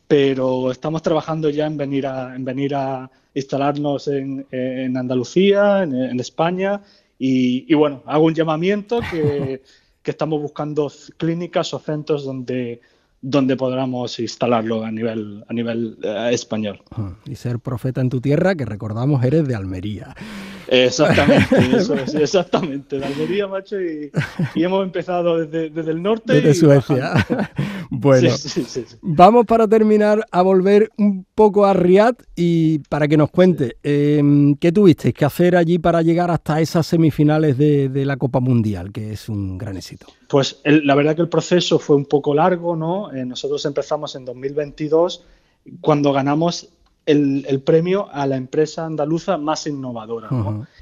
pero 0.08 0.72
estamos 0.72 1.02
trabajando 1.02 1.50
ya 1.50 1.66
en 1.66 1.76
venir 1.76 2.08
a, 2.08 2.34
en 2.34 2.46
venir 2.46 2.76
a 2.76 3.12
instalarnos 3.34 4.08
en, 4.08 4.46
en 4.52 4.96
Andalucía, 4.96 5.84
en, 5.84 5.94
en 5.94 6.20
España, 6.22 6.82
y, 7.26 7.72
y, 7.72 7.76
bueno, 7.76 8.04
hago 8.06 8.26
un 8.26 8.34
llamamiento 8.34 9.00
que 9.10 9.62
que 10.04 10.12
estamos 10.12 10.42
buscando 10.42 10.92
clínicas 11.18 11.74
o 11.74 11.80
centros 11.80 12.26
donde, 12.26 12.82
donde 13.22 13.56
podamos 13.56 14.20
instalarlo 14.20 14.84
a 14.84 14.92
nivel, 14.92 15.44
a 15.48 15.54
nivel 15.54 15.98
eh, 16.04 16.30
español. 16.34 16.82
Y 17.26 17.36
ser 17.36 17.60
profeta 17.60 18.02
en 18.02 18.10
tu 18.10 18.20
tierra, 18.20 18.54
que 18.54 18.66
recordamos 18.66 19.24
eres 19.24 19.48
de 19.48 19.56
Almería. 19.56 20.14
Exactamente, 20.68 21.58
eso 21.78 21.94
es, 21.96 22.14
exactamente, 22.14 23.00
de 23.00 23.06
Almería, 23.06 23.48
macho, 23.48 23.80
y, 23.82 24.12
hemos 24.56 24.84
empezado 24.84 25.46
desde, 25.46 25.92
el 25.92 26.02
norte. 26.02 26.34
Desde 26.34 26.54
Suecia. 26.54 27.14
bueno, 27.90 28.30
vamos 29.02 29.46
para 29.46 29.68
terminar 29.68 30.26
a 30.32 30.42
volver 30.42 30.90
un 30.98 31.26
poco 31.36 31.66
a 31.66 31.74
Riad 31.74 32.16
y 32.36 32.80
para 32.90 33.08
que 33.08 33.18
nos 33.18 33.30
cuente, 33.30 33.78
em, 33.84 34.56
¿qué 34.56 34.72
tuvisteis 34.72 35.14
que 35.14 35.26
hacer 35.26 35.56
allí 35.56 35.80
para 35.80 36.02
llegar 36.02 36.32
hasta 36.32 36.62
esas 36.62 36.88
semifinales 36.88 37.58
de, 37.58 38.04
la 38.04 38.18
Copa 38.18 38.40
Mundial, 38.40 38.92
que 38.92 39.14
es 39.14 39.30
un 39.30 39.58
gran 39.58 39.78
éxito? 39.78 40.08
Pues 40.28 40.62
la 40.66 40.96
verdad 40.96 41.16
que 41.16 41.22
el 41.22 41.30
proceso 41.30 41.80
fue 41.80 41.96
un 41.96 42.06
poco 42.06 42.34
largo, 42.34 42.76
¿no? 42.76 43.14
Eh, 43.14 43.26
nosotros 43.26 43.66
empezamos 43.66 44.16
en 44.16 44.26
2022 44.26 45.24
cuando 45.82 46.12
ganamos 46.12 46.70
el, 47.06 47.62
premio 47.62 48.10
a 48.12 48.26
la 48.26 48.38
empresa 48.38 48.86
andaluza 48.86 49.38
más 49.38 49.68
innovadora. 49.68 50.30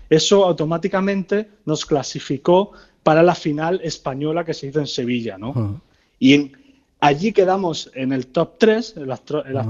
Eso 0.10 0.46
automáticamente 0.46 1.50
nos 1.66 1.86
clasificó 1.86 2.72
para 3.04 3.24
la 3.24 3.36
final 3.36 3.82
española 3.84 4.44
que 4.46 4.54
se 4.54 4.68
hizo 4.68 4.80
en 4.80 4.88
Sevilla. 4.88 5.38
¿no? 5.38 5.82
Y 6.20 6.52
allí 7.00 7.32
quedamos 7.32 7.90
en 7.96 8.14
el 8.14 8.28
top 8.28 8.58
3, 8.60 8.98
en 8.98 9.08
las, 9.08 9.24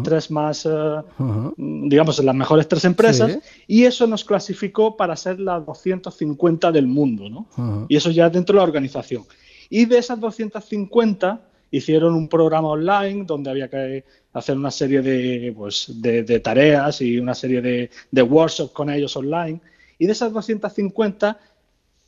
tres 0.04 0.32
más, 0.32 0.66
eh, 0.66 0.70
digamos, 1.58 2.20
en 2.20 2.26
las 2.26 2.36
mejores 2.36 2.68
tres 2.68 2.84
empresas, 2.86 3.40
y 3.68 3.86
eso 3.86 4.06
nos 4.08 4.26
clasificó 4.26 4.98
para 4.98 5.16
ser 5.16 5.40
la 5.40 5.60
250 5.60 6.72
del 6.72 6.88
mundo. 6.88 7.30
¿no? 7.30 7.86
Y 7.88 7.96
eso 7.96 8.12
ya 8.12 8.30
dentro 8.30 8.54
de 8.54 8.58
la 8.58 8.64
organización. 8.64 9.24
Y 9.70 9.86
de 9.86 9.98
esas 10.00 10.20
250 10.20 11.40
hicieron 11.72 12.14
un 12.14 12.28
programa 12.28 12.68
online 12.68 13.24
donde 13.26 13.50
había 13.50 13.70
que 13.70 14.04
hacer 14.34 14.58
una 14.58 14.72
serie 14.72 15.02
de, 15.02 15.54
pues, 15.56 15.88
de, 16.02 16.40
tareas 16.40 17.02
y 17.02 17.18
una 17.18 17.34
serie 17.34 17.62
de, 17.62 17.90
de, 18.12 18.22
workshops 18.22 18.72
con 18.72 18.90
ellos 18.90 19.16
online. 19.16 19.60
Y 19.98 20.06
de 20.06 20.12
esas 20.12 20.34
250, 20.34 21.40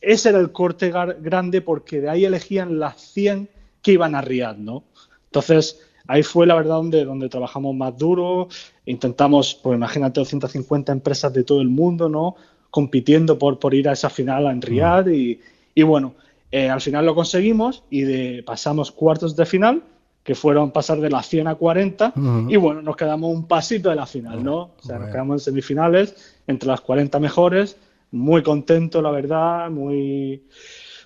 ese 0.00 0.28
era 0.28 0.38
el 0.38 0.52
corte 0.52 0.92
grande 1.20 1.62
porque 1.62 2.00
de 2.00 2.10
ahí 2.10 2.24
elegían 2.24 2.78
las 2.78 3.00
100 3.12 3.48
que 3.82 3.92
iban 3.92 4.14
a 4.14 4.20
Riyadh, 4.20 4.58
¿no? 4.58 4.84
Entonces, 5.26 5.80
ahí 6.06 6.22
fue 6.22 6.46
la 6.46 6.54
verdad 6.54 6.76
donde, 6.76 7.04
donde 7.04 7.28
trabajamos 7.28 7.74
más 7.74 7.96
duro. 7.96 8.48
Intentamos, 8.86 9.58
pues 9.62 9.76
imagínate, 9.76 10.20
250 10.20 10.92
empresas 10.92 11.32
de 11.32 11.44
todo 11.44 11.60
el 11.60 11.68
mundo, 11.68 12.08
¿no? 12.08 12.36
Compitiendo 12.70 13.38
por, 13.38 13.58
por 13.58 13.74
ir 13.74 13.88
a 13.88 13.92
esa 13.92 14.10
final 14.10 14.46
en 14.46 14.60
Riyadh. 14.62 15.08
Y, 15.08 15.40
y 15.74 15.82
bueno, 15.82 16.14
eh, 16.54 16.70
al 16.70 16.80
final 16.80 17.04
lo 17.04 17.16
conseguimos 17.16 17.82
y 17.90 18.02
de, 18.02 18.44
pasamos 18.46 18.92
cuartos 18.92 19.34
de 19.34 19.44
final, 19.44 19.82
que 20.22 20.36
fueron 20.36 20.70
pasar 20.70 21.00
de 21.00 21.10
la 21.10 21.20
100 21.20 21.48
a 21.48 21.56
40, 21.56 22.12
y 22.48 22.54
bueno, 22.54 22.80
nos 22.80 22.94
quedamos 22.94 23.34
un 23.34 23.48
pasito 23.48 23.90
de 23.90 23.96
la 23.96 24.06
final, 24.06 24.44
¿no? 24.44 24.58
O 24.58 24.76
sea, 24.80 25.00
nos 25.00 25.10
quedamos 25.10 25.34
en 25.34 25.44
semifinales, 25.46 26.38
entre 26.46 26.68
las 26.68 26.80
40 26.80 27.18
mejores, 27.18 27.76
muy 28.12 28.44
contento, 28.44 29.02
la 29.02 29.10
verdad, 29.10 29.68
muy. 29.68 30.44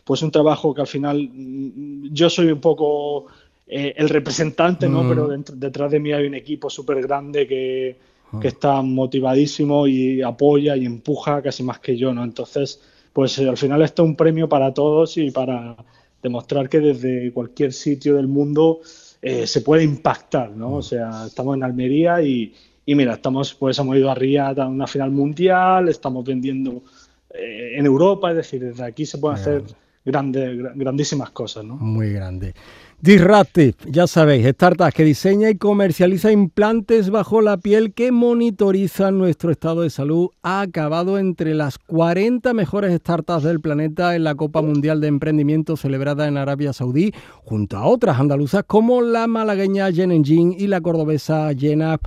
Pues 0.05 0.21
un 0.21 0.31
trabajo 0.31 0.75
que 0.75 0.83
al 0.83 0.87
final 0.87 1.31
mm, 1.33 2.13
yo 2.13 2.29
soy 2.29 2.53
un 2.53 2.61
poco 2.61 3.29
eh, 3.67 3.95
el 3.97 4.11
representante, 4.11 4.87
¿no? 4.87 5.09
Pero 5.09 5.29
detrás 5.29 5.91
de 5.91 5.99
mí 5.99 6.13
hay 6.13 6.27
un 6.27 6.35
equipo 6.35 6.69
súper 6.69 7.01
grande 7.01 7.47
que, 7.47 7.97
que 8.39 8.49
está 8.49 8.83
motivadísimo 8.83 9.87
y 9.87 10.21
apoya 10.21 10.77
y 10.77 10.85
empuja 10.85 11.41
casi 11.41 11.63
más 11.63 11.79
que 11.79 11.97
yo, 11.97 12.13
¿no? 12.13 12.23
Entonces 12.23 12.83
pues 13.13 13.39
eh, 13.39 13.49
al 13.49 13.57
final 13.57 13.83
esto 13.83 14.03
es 14.03 14.09
un 14.09 14.17
premio 14.17 14.49
para 14.49 14.73
todos 14.73 15.17
y 15.17 15.31
para 15.31 15.77
demostrar 16.23 16.69
que 16.69 16.81
desde 16.81 17.33
cualquier 17.33 17.73
sitio 17.73 18.17
del 18.17 18.29
mundo 18.29 18.81
eh, 19.21 19.47
se 19.47 19.61
puede 19.63 19.85
impactar, 19.85 20.51
¿no? 20.51 20.75
O 20.75 20.83
sea, 20.83 21.27
estamos 21.27 21.57
en 21.57 21.65
Almería 21.65 22.23
y, 22.23 22.55
mira, 22.87 23.15
estamos, 23.15 23.55
pues 23.55 23.79
hemos 23.79 23.97
ido 23.97 24.11
a 24.11 24.15
Riyadh 24.15 24.61
a 24.61 24.69
una 24.69 24.87
final 24.87 25.11
mundial, 25.11 25.89
estamos 25.89 26.25
vendiendo 26.25 26.83
eh, 27.31 27.73
en 27.77 27.87
Europa, 27.87 28.31
es 28.31 28.37
decir, 28.37 28.63
desde 28.63 28.85
aquí 28.85 29.07
se 29.07 29.19
pueden 29.19 29.39
hacer 29.39 29.63
grandes, 30.05 30.57
grandísimas 30.75 31.31
cosas, 31.31 31.65
¿no? 31.65 31.77
Muy 31.77 32.13
grande. 32.13 32.55
Disruptive, 33.01 33.75
ya 33.87 34.09
sabéis, 34.09 34.45
startup 34.45 34.93
que 34.93 35.05
diseña 35.05 35.51
y 35.51 35.55
comercializa 35.57 36.33
implantes 36.33 37.11
bajo 37.11 37.41
la 37.41 37.57
piel 37.57 37.95
que 37.95 38.11
monitorizan 38.11 39.17
nuestro 39.17 39.53
estado 39.53 39.83
de 39.83 39.91
salud, 39.91 40.31
ha 40.43 40.63
acabado 40.63 41.17
entre 41.17 41.55
las 41.55 41.79
40 41.79 42.53
mejores 42.55 42.93
startups 42.97 43.45
del 43.45 43.61
planeta 43.61 44.17
en 44.17 44.25
la 44.25 44.35
Copa 44.35 44.63
Mundial 44.63 45.01
de 45.01 45.07
Emprendimiento 45.07 45.77
celebrada 45.77 46.27
en 46.27 46.39
Arabia 46.39 46.73
Saudí, 46.73 47.15
junto 47.45 47.77
a 47.77 47.87
otras 47.87 48.19
andaluzas 48.19 48.65
como 48.67 49.01
la 49.01 49.29
malagueña 49.29 49.93
Jin 49.93 50.57
y 50.59 50.67
la 50.67 50.81
cordobesa 50.81 51.51
Jenab. 51.57 52.01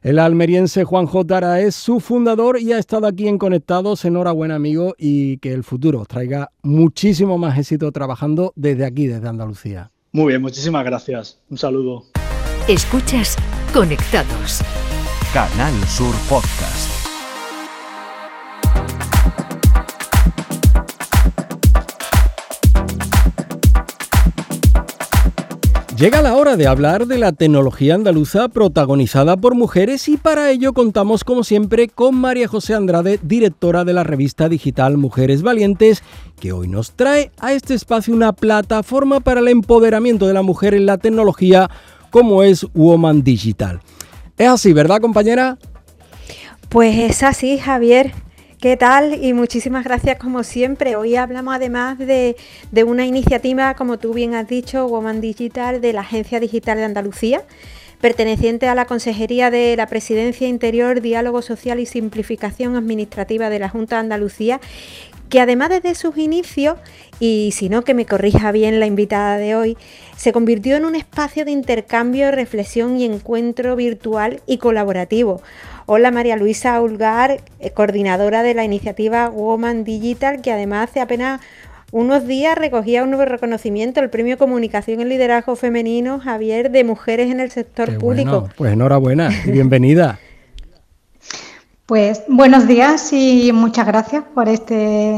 El 0.00 0.18
almeriense 0.18 0.84
Juan 0.84 1.04
Jotara 1.04 1.60
es 1.60 1.74
su 1.74 2.00
fundador 2.00 2.58
y 2.58 2.72
ha 2.72 2.78
estado 2.78 3.06
aquí 3.06 3.28
en 3.28 3.36
Conectados. 3.36 4.06
Enhorabuena, 4.06 4.54
amigo, 4.54 4.94
y 4.96 5.36
que 5.36 5.52
el 5.52 5.64
futuro 5.64 6.06
traiga 6.06 6.50
muchísimo 6.62 7.36
más 7.36 7.58
éxito 7.58 7.92
trabajando 7.92 8.54
desde 8.56 8.86
aquí, 8.86 9.06
desde 9.06 9.28
Andalucía. 9.28 9.90
Muy 10.12 10.28
bien, 10.28 10.42
muchísimas 10.42 10.84
gracias. 10.84 11.38
Un 11.48 11.58
saludo. 11.58 12.04
Escuchas 12.68 13.36
Conectados. 13.72 14.60
Canal 15.32 15.72
Sur 15.88 16.14
Podcast. 16.28 16.89
Llega 26.00 26.22
la 26.22 26.34
hora 26.34 26.56
de 26.56 26.66
hablar 26.66 27.06
de 27.06 27.18
la 27.18 27.32
tecnología 27.32 27.94
andaluza 27.94 28.48
protagonizada 28.48 29.36
por 29.36 29.54
mujeres 29.54 30.08
y 30.08 30.16
para 30.16 30.50
ello 30.50 30.72
contamos 30.72 31.24
como 31.24 31.44
siempre 31.44 31.88
con 31.88 32.14
María 32.14 32.48
José 32.48 32.72
Andrade, 32.72 33.20
directora 33.22 33.84
de 33.84 33.92
la 33.92 34.02
revista 34.02 34.48
digital 34.48 34.96
Mujeres 34.96 35.42
Valientes, 35.42 36.02
que 36.40 36.52
hoy 36.52 36.68
nos 36.68 36.92
trae 36.92 37.32
a 37.38 37.52
este 37.52 37.74
espacio 37.74 38.14
una 38.14 38.32
plataforma 38.32 39.20
para 39.20 39.40
el 39.40 39.48
empoderamiento 39.48 40.26
de 40.26 40.32
la 40.32 40.40
mujer 40.40 40.72
en 40.72 40.86
la 40.86 40.96
tecnología 40.96 41.68
como 42.08 42.42
es 42.44 42.66
Woman 42.72 43.22
Digital. 43.22 43.82
Es 44.38 44.48
así, 44.48 44.72
¿verdad 44.72 45.02
compañera? 45.02 45.58
Pues 46.70 46.96
es 46.96 47.22
así, 47.22 47.58
Javier. 47.58 48.14
¿Qué 48.60 48.76
tal? 48.76 49.24
Y 49.24 49.32
muchísimas 49.32 49.84
gracias 49.84 50.18
como 50.18 50.42
siempre. 50.42 50.94
Hoy 50.94 51.16
hablamos 51.16 51.54
además 51.54 51.96
de, 51.96 52.36
una 52.84 53.06
iniciativa, 53.06 53.72
como 53.72 53.98
tú 53.98 54.12
bien 54.12 54.34
has 54.34 54.48
dicho, 54.48 54.86
Woman 54.86 55.22
Digital, 55.22 55.80
de 55.80 55.94
la 55.94 56.02
Agencia 56.02 56.40
Digital 56.40 56.76
de 56.76 56.84
Andalucía, 56.84 57.42
perteneciente 58.02 58.68
a 58.68 58.74
la 58.74 58.84
Consejería 58.84 59.50
de 59.50 59.76
la 59.78 59.86
Presidencia 59.86 60.46
Interior, 60.46 61.00
Diálogo 61.00 61.40
Social 61.40 61.80
y 61.80 61.86
Simplificación 61.86 62.76
Administrativa 62.76 63.48
de 63.48 63.60
la 63.60 63.70
Junta 63.70 63.96
de 63.96 64.00
Andalucía, 64.00 64.60
que 65.30 65.40
además 65.40 65.70
desde 65.70 65.94
sus 65.94 66.18
inicios, 66.18 66.76
y 67.20 67.50
si 67.52 67.68
no 67.68 67.82
que 67.82 67.94
me 67.94 68.04
corrija 68.04 68.52
bien 68.52 68.80
la 68.80 68.86
invitada 68.86 69.38
de 69.38 69.54
hoy, 69.54 69.78
se 70.16 70.32
convirtió 70.32 70.76
en 70.76 70.84
un 70.84 70.96
espacio 70.96 71.44
de 71.44 71.52
intercambio, 71.52 72.30
reflexión 72.30 72.98
y 72.98 73.04
encuentro 73.04 73.76
virtual 73.76 74.40
y 74.46 74.58
colaborativo 74.58 75.40
Hola 75.92 76.12
María 76.12 76.36
Luisa 76.36 76.80
Ulgar, 76.80 77.40
eh, 77.58 77.70
coordinadora 77.70 78.44
de 78.44 78.54
la 78.54 78.64
iniciativa 78.64 79.28
Woman 79.28 79.82
Digital, 79.82 80.40
que 80.40 80.52
además 80.52 80.90
hace 80.90 81.00
apenas 81.00 81.40
unos 81.90 82.28
días 82.28 82.56
recogía 82.56 83.02
un 83.02 83.10
nuevo 83.10 83.24
reconocimiento, 83.24 83.98
el 83.98 84.08
Premio 84.08 84.38
Comunicación 84.38 85.00
y 85.00 85.04
Liderazgo 85.06 85.56
Femenino 85.56 86.20
Javier 86.20 86.70
de 86.70 86.84
Mujeres 86.84 87.32
en 87.32 87.40
el 87.40 87.50
Sector 87.50 87.98
Público. 87.98 88.48
Pues 88.56 88.72
enhorabuena 88.72 89.30
y 89.44 89.50
bienvenida. 89.50 90.20
Pues 91.90 92.22
buenos 92.28 92.68
días 92.68 93.12
y 93.12 93.50
muchas 93.52 93.84
gracias 93.84 94.22
por 94.32 94.48
este, 94.48 95.10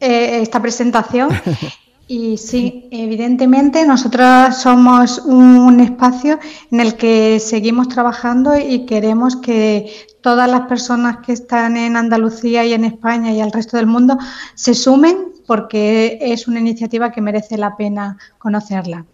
eh, 0.00 0.40
esta 0.40 0.62
presentación 0.62 1.28
Y 2.08 2.38
sí, 2.38 2.88
evidentemente 2.90 3.84
nosotros 3.84 4.56
somos 4.56 5.18
un 5.18 5.78
espacio 5.80 6.38
en 6.70 6.80
el 6.80 6.94
que 6.94 7.38
seguimos 7.40 7.88
trabajando 7.88 8.56
y 8.56 8.86
queremos 8.86 9.36
que 9.36 9.92
todas 10.22 10.50
las 10.50 10.62
personas 10.62 11.18
que 11.18 11.34
están 11.34 11.76
en 11.76 11.98
Andalucía 11.98 12.64
y 12.64 12.72
en 12.72 12.86
España 12.86 13.34
y 13.34 13.42
el 13.42 13.52
resto 13.52 13.76
del 13.76 13.86
mundo 13.86 14.16
se 14.54 14.72
sumen 14.72 15.34
porque 15.46 16.18
es 16.22 16.48
una 16.48 16.60
iniciativa 16.60 17.12
que 17.12 17.20
merece 17.20 17.58
la 17.58 17.76
pena 17.76 18.16
conocerla. 18.38 19.04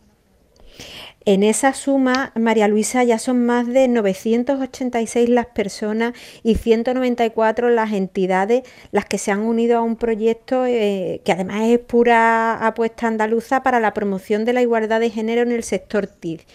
En 1.27 1.43
esa 1.43 1.73
suma, 1.73 2.33
María 2.35 2.69
Luisa, 2.69 3.03
ya 3.03 3.19
son 3.19 3.47
más 3.47 3.67
de 3.67 3.89
986 3.89 5.31
las 5.31 5.47
personas 5.47 6.13
y 6.43 6.57
194 6.57 7.71
las 7.71 7.93
entidades 7.93 8.63
las 8.93 9.07
que 9.07 9.17
se 9.17 9.31
han 9.31 9.41
unido 9.41 9.79
a 9.79 9.83
un 9.83 9.97
proyecto 9.97 10.67
eh, 10.67 11.23
que 11.25 11.33
además 11.33 11.63
es 11.63 11.79
pura 11.79 12.67
apuesta 12.67 13.07
andaluza 13.07 13.63
para 13.63 13.81
la 13.81 13.95
promoción 13.95 14.45
de 14.45 14.53
la 14.53 14.61
igualdad 14.61 15.01
de 15.01 15.09
género 15.09 15.41
en 15.41 15.53
el 15.53 15.63
sector 15.63 16.07
TIC. 16.07 16.47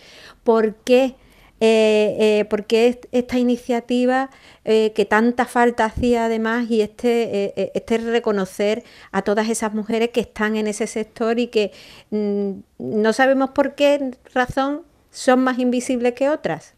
¿Por 0.44 0.76
qué? 0.76 1.16
Eh, 1.62 2.16
eh, 2.20 2.46
porque 2.46 3.01
esta 3.12 3.38
iniciativa 3.38 4.30
eh, 4.63 4.94
que 4.96 5.04
tanta 5.04 5.44
falta 5.44 5.84
hacía 5.86 6.25
además 6.25 6.68
y 6.70 6.82
este, 6.82 7.54
este 7.78 7.98
reconocer 7.98 8.86
a 9.12 9.24
todas 9.24 9.50
esas 9.50 9.74
mujeres 9.74 10.12
que 10.12 10.22
están 10.22 10.56
en 10.56 10.68
ese 10.68 10.88
sector 10.88 11.38
y 11.38 11.48
que 11.48 11.74
mm, 12.12 12.51
no 12.80 13.12
sabemos 13.12 13.50
por 13.50 13.75
qué 13.75 14.18
razón 14.34 14.84
son 15.12 15.44
más 15.44 15.60
invisibles 15.60 16.13
que 16.13 16.30
otras. 16.30 16.75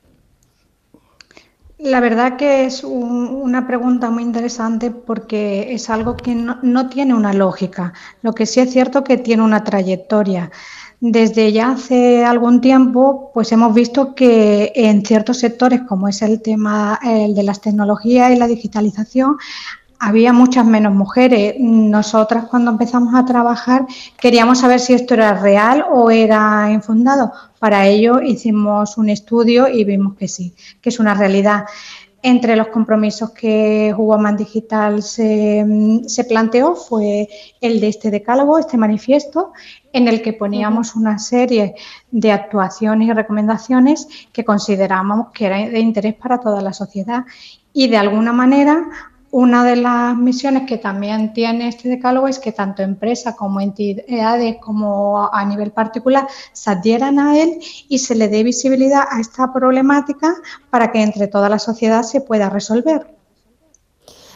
La 1.77 1.99
verdad 1.99 2.37
que 2.37 2.65
es 2.65 2.83
una 2.83 3.67
pregunta 3.67 4.09
muy 4.09 4.23
interesante 4.23 4.91
porque 4.91 5.73
es 5.73 5.89
algo 5.89 6.15
que 6.15 6.33
no, 6.35 6.59
no, 6.61 6.89
tiene 6.89 7.13
una 7.13 7.33
lógica. 7.33 7.93
Lo 8.21 8.33
que 8.33 8.45
sí 8.45 8.59
es 8.59 8.71
cierto 8.71 9.03
que 9.03 9.17
tiene 9.17 9.41
una 9.43 9.63
trayectoria. 9.63 10.51
Desde 11.03 11.51
ya 11.51 11.71
hace 11.71 12.23
algún 12.23 12.61
tiempo, 12.61 13.31
pues 13.33 13.51
hemos 13.51 13.73
visto 13.73 14.13
que 14.13 14.71
en 14.75 15.03
ciertos 15.03 15.39
sectores, 15.39 15.81
como 15.81 16.07
es 16.07 16.21
el 16.21 16.43
tema 16.43 16.99
el 17.03 17.33
de 17.33 17.41
las 17.41 17.59
tecnologías 17.59 18.31
y 18.31 18.35
la 18.35 18.45
digitalización, 18.45 19.37
había 19.97 20.31
muchas 20.31 20.63
menos 20.63 20.93
mujeres. 20.93 21.55
Nosotras 21.59 22.45
cuando 22.45 22.69
empezamos 22.69 23.15
a 23.15 23.25
trabajar 23.25 23.87
queríamos 24.19 24.59
saber 24.59 24.79
si 24.79 24.93
esto 24.93 25.15
era 25.15 25.33
real 25.41 25.85
o 25.91 26.11
era 26.11 26.69
infundado. 26.71 27.31
Para 27.57 27.87
ello 27.87 28.21
hicimos 28.21 28.95
un 28.99 29.09
estudio 29.09 29.67
y 29.67 29.83
vimos 29.83 30.15
que 30.15 30.27
sí, 30.27 30.53
que 30.81 30.89
es 30.89 30.99
una 30.99 31.15
realidad. 31.15 31.65
Entre 32.23 32.55
los 32.55 32.67
compromisos 32.67 33.31
que 33.31 33.93
Woman 33.97 34.37
Digital 34.37 35.01
se, 35.01 35.65
se, 36.05 36.23
planteó 36.25 36.75
fue 36.75 37.27
el 37.59 37.79
de 37.79 37.87
este 37.87 38.11
decálogo, 38.11 38.59
este 38.59 38.77
manifiesto, 38.77 39.53
en 39.91 40.07
el 40.07 40.21
que 40.21 40.33
poníamos 40.33 40.95
una 40.95 41.17
serie 41.17 41.73
de 42.11 42.31
actuaciones 42.31 43.07
y 43.07 43.13
recomendaciones 43.13 44.07
que 44.31 44.45
consideramos 44.45 45.31
que 45.33 45.47
eran 45.47 45.71
de 45.71 45.79
interés 45.79 46.13
para 46.13 46.39
toda 46.39 46.61
la 46.61 46.73
sociedad. 46.73 47.25
Y 47.73 47.87
de 47.87 47.97
alguna 47.97 48.33
manera 48.33 48.87
una 49.31 49.63
de 49.63 49.77
las 49.77 50.15
misiones 50.17 50.63
que 50.67 50.77
también 50.77 51.33
tiene 51.33 51.69
este 51.69 51.87
decálogo 51.87 52.27
es 52.27 52.37
que 52.37 52.51
tanto 52.51 52.83
empresas 52.83 53.35
como 53.35 53.61
entidades 53.61 54.57
como 54.61 55.29
a 55.33 55.45
nivel 55.45 55.71
particular 55.71 56.27
se 56.51 56.69
adhieran 56.69 57.17
a 57.17 57.41
él 57.41 57.59
y 57.87 57.99
se 57.99 58.15
le 58.15 58.27
dé 58.27 58.43
visibilidad 58.43 59.03
a 59.09 59.21
esta 59.21 59.53
problemática 59.53 60.35
para 60.69 60.91
que 60.91 61.01
entre 61.01 61.27
toda 61.27 61.47
la 61.47 61.59
sociedad 61.59 62.03
se 62.03 62.19
pueda 62.19 62.49
resolver. 62.49 63.15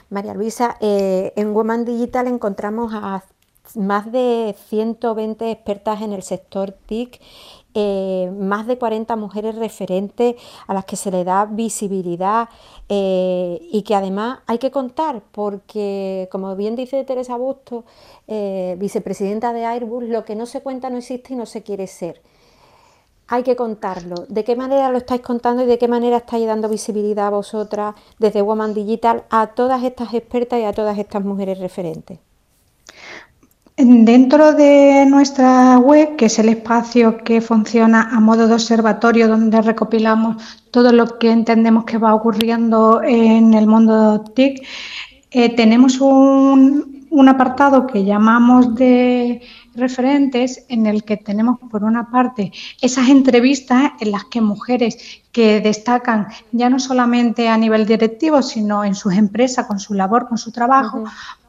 María 0.10 0.34
Luisa, 0.34 0.78
eh, 0.80 1.34
en 1.36 1.54
Woman 1.54 1.84
Digital 1.84 2.28
encontramos 2.28 2.94
a 2.94 3.24
más 3.76 4.12
de 4.12 4.56
120 4.70 5.52
expertas 5.52 6.02
en 6.02 6.14
el 6.14 6.24
sector 6.24 6.72
TIC 6.86 7.20
eh, 7.78 8.32
más 8.38 8.68
de 8.68 8.78
40 8.78 9.18
mujeres 9.18 9.56
referentes 9.56 10.36
a 10.66 10.74
las 10.74 10.86
que 10.86 10.96
se 10.96 11.12
le 11.12 11.26
da 11.26 11.46
visibilidad 11.46 12.48
eh, 12.88 13.60
y 13.70 13.82
que 13.82 13.96
además 13.96 14.40
hay 14.48 14.60
que 14.60 14.72
contar 14.72 15.22
porque, 15.34 16.30
como 16.32 16.56
bien 16.56 16.78
dice 16.78 17.04
Teresa 17.04 17.36
Busto, 17.36 17.84
eh, 18.28 18.78
vicepresidenta 18.80 19.52
de 19.52 19.66
Airbus, 19.66 20.06
lo 20.06 20.24
que 20.24 20.36
no 20.36 20.46
se 20.46 20.62
cuenta 20.62 20.90
no 20.90 20.98
existe 20.98 21.34
y 21.34 21.36
no 21.36 21.46
se 21.46 21.64
quiere 21.64 21.88
ser. 21.88 22.22
Hay 23.28 23.44
que 23.44 23.58
contarlo. 23.58 24.16
¿De 24.30 24.46
qué 24.46 24.56
manera 24.56 24.90
lo 24.90 24.98
estáis 24.98 25.22
contando 25.22 25.64
y 25.64 25.66
de 25.66 25.78
qué 25.78 25.90
manera 25.90 26.18
estáis 26.18 26.48
dando 26.48 26.70
visibilidad 26.70 27.28
a 27.28 27.32
vosotras 27.32 27.96
desde 28.20 28.42
Woman 28.42 28.74
Digital 28.74 29.26
a 29.30 29.48
todas 29.48 29.84
estas 29.84 30.14
expertas 30.14 30.60
y 30.60 30.64
a 30.64 30.72
todas 30.72 30.98
estas 30.98 31.26
mujeres 31.26 31.60
referentes? 31.60 32.20
Dentro 33.78 34.54
de 34.54 35.06
nuestra 35.06 35.78
web, 35.80 36.16
que 36.16 36.28
es 36.28 36.40
el 36.40 36.48
espacio 36.48 37.18
que 37.18 37.42
funciona 37.42 38.10
a 38.10 38.22
modo 38.22 38.48
de 38.48 38.54
observatorio, 38.54 39.28
donde 39.28 39.62
recopilamos 39.62 40.42
todo 40.72 40.94
lo 40.94 41.20
que 41.20 41.30
entendemos 41.30 41.84
que 41.84 41.98
va 41.98 42.16
ocurriendo 42.16 43.02
en 43.04 43.54
el 43.54 43.68
mundo 43.68 44.22
TIC, 44.34 44.66
eh, 45.30 45.54
tenemos 45.58 46.00
un, 46.00 47.06
un 47.10 47.30
apartado 47.30 47.86
que 47.86 48.06
llamamos 48.06 48.76
de 48.76 49.42
referentes 49.76 50.66
en 50.70 50.86
el 50.86 51.04
que 51.04 51.18
tenemos 51.18 51.60
por 51.70 51.84
una 51.84 52.10
parte 52.10 52.54
esas 52.82 53.10
entrevistas 53.10 53.92
en 54.00 54.12
las 54.12 54.24
que 54.26 54.40
mujeres 54.40 55.22
que 55.34 55.60
destacan 55.60 56.28
ya 56.54 56.70
no 56.70 56.80
solamente 56.80 57.50
a 57.50 57.58
nivel 57.58 57.86
directivo, 57.86 58.42
sino 58.42 58.86
en 58.86 58.96
sus 58.96 59.14
empresas, 59.16 59.66
con 59.66 59.80
su 59.80 59.94
labor, 59.94 60.30
con 60.30 60.38
su 60.38 60.54
trabajo, 60.54 61.04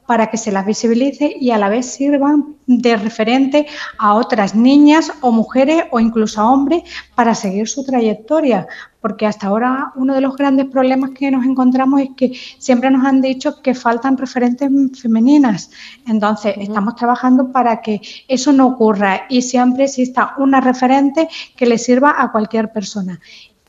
para 0.07 0.29
que 0.29 0.37
se 0.37 0.53
las 0.53 0.65
visibilice 0.65 1.37
y 1.39 1.51
a 1.51 1.59
la 1.59 1.69
vez 1.69 1.87
sirvan 1.87 2.57
de 2.67 2.97
referente 2.97 3.67
a 3.99 4.15
otras 4.15 4.55
niñas 4.55 5.13
o 5.21 5.33
mujeres 5.33 5.85
o 5.91 6.01
incluso 6.01 6.41
a 6.41 6.51
hombres 6.51 6.83
para 7.15 7.35
seguir 7.35 7.69
su 7.69 7.85
trayectoria. 7.85 8.67
Porque 9.01 9.27
hasta 9.27 9.47
ahora 9.47 9.93
uno 9.95 10.15
de 10.15 10.21
los 10.21 10.37
grandes 10.37 10.67
problemas 10.67 11.11
que 11.11 11.31
nos 11.31 11.45
encontramos 11.45 12.01
es 12.01 12.11
que 12.17 12.33
siempre 12.59 12.91
nos 12.91 13.05
han 13.05 13.21
dicho 13.21 13.63
que 13.63 13.75
faltan 13.75 14.17
referentes 14.17 14.71
femeninas. 15.01 15.71
Entonces, 16.07 16.55
estamos 16.59 16.97
trabajando 16.97 17.53
para 17.53 17.81
que 17.81 18.01
eso 18.27 18.53
no 18.53 18.67
ocurra 18.67 19.27
y 19.29 19.43
siempre 19.43 19.85
exista 19.85 20.35
una 20.39 20.61
referente 20.61 21.29
que 21.57 21.67
le 21.67 21.79
sirva 21.79 22.15
a 22.19 22.33
cualquier 22.33 22.73
persona. 22.73 23.21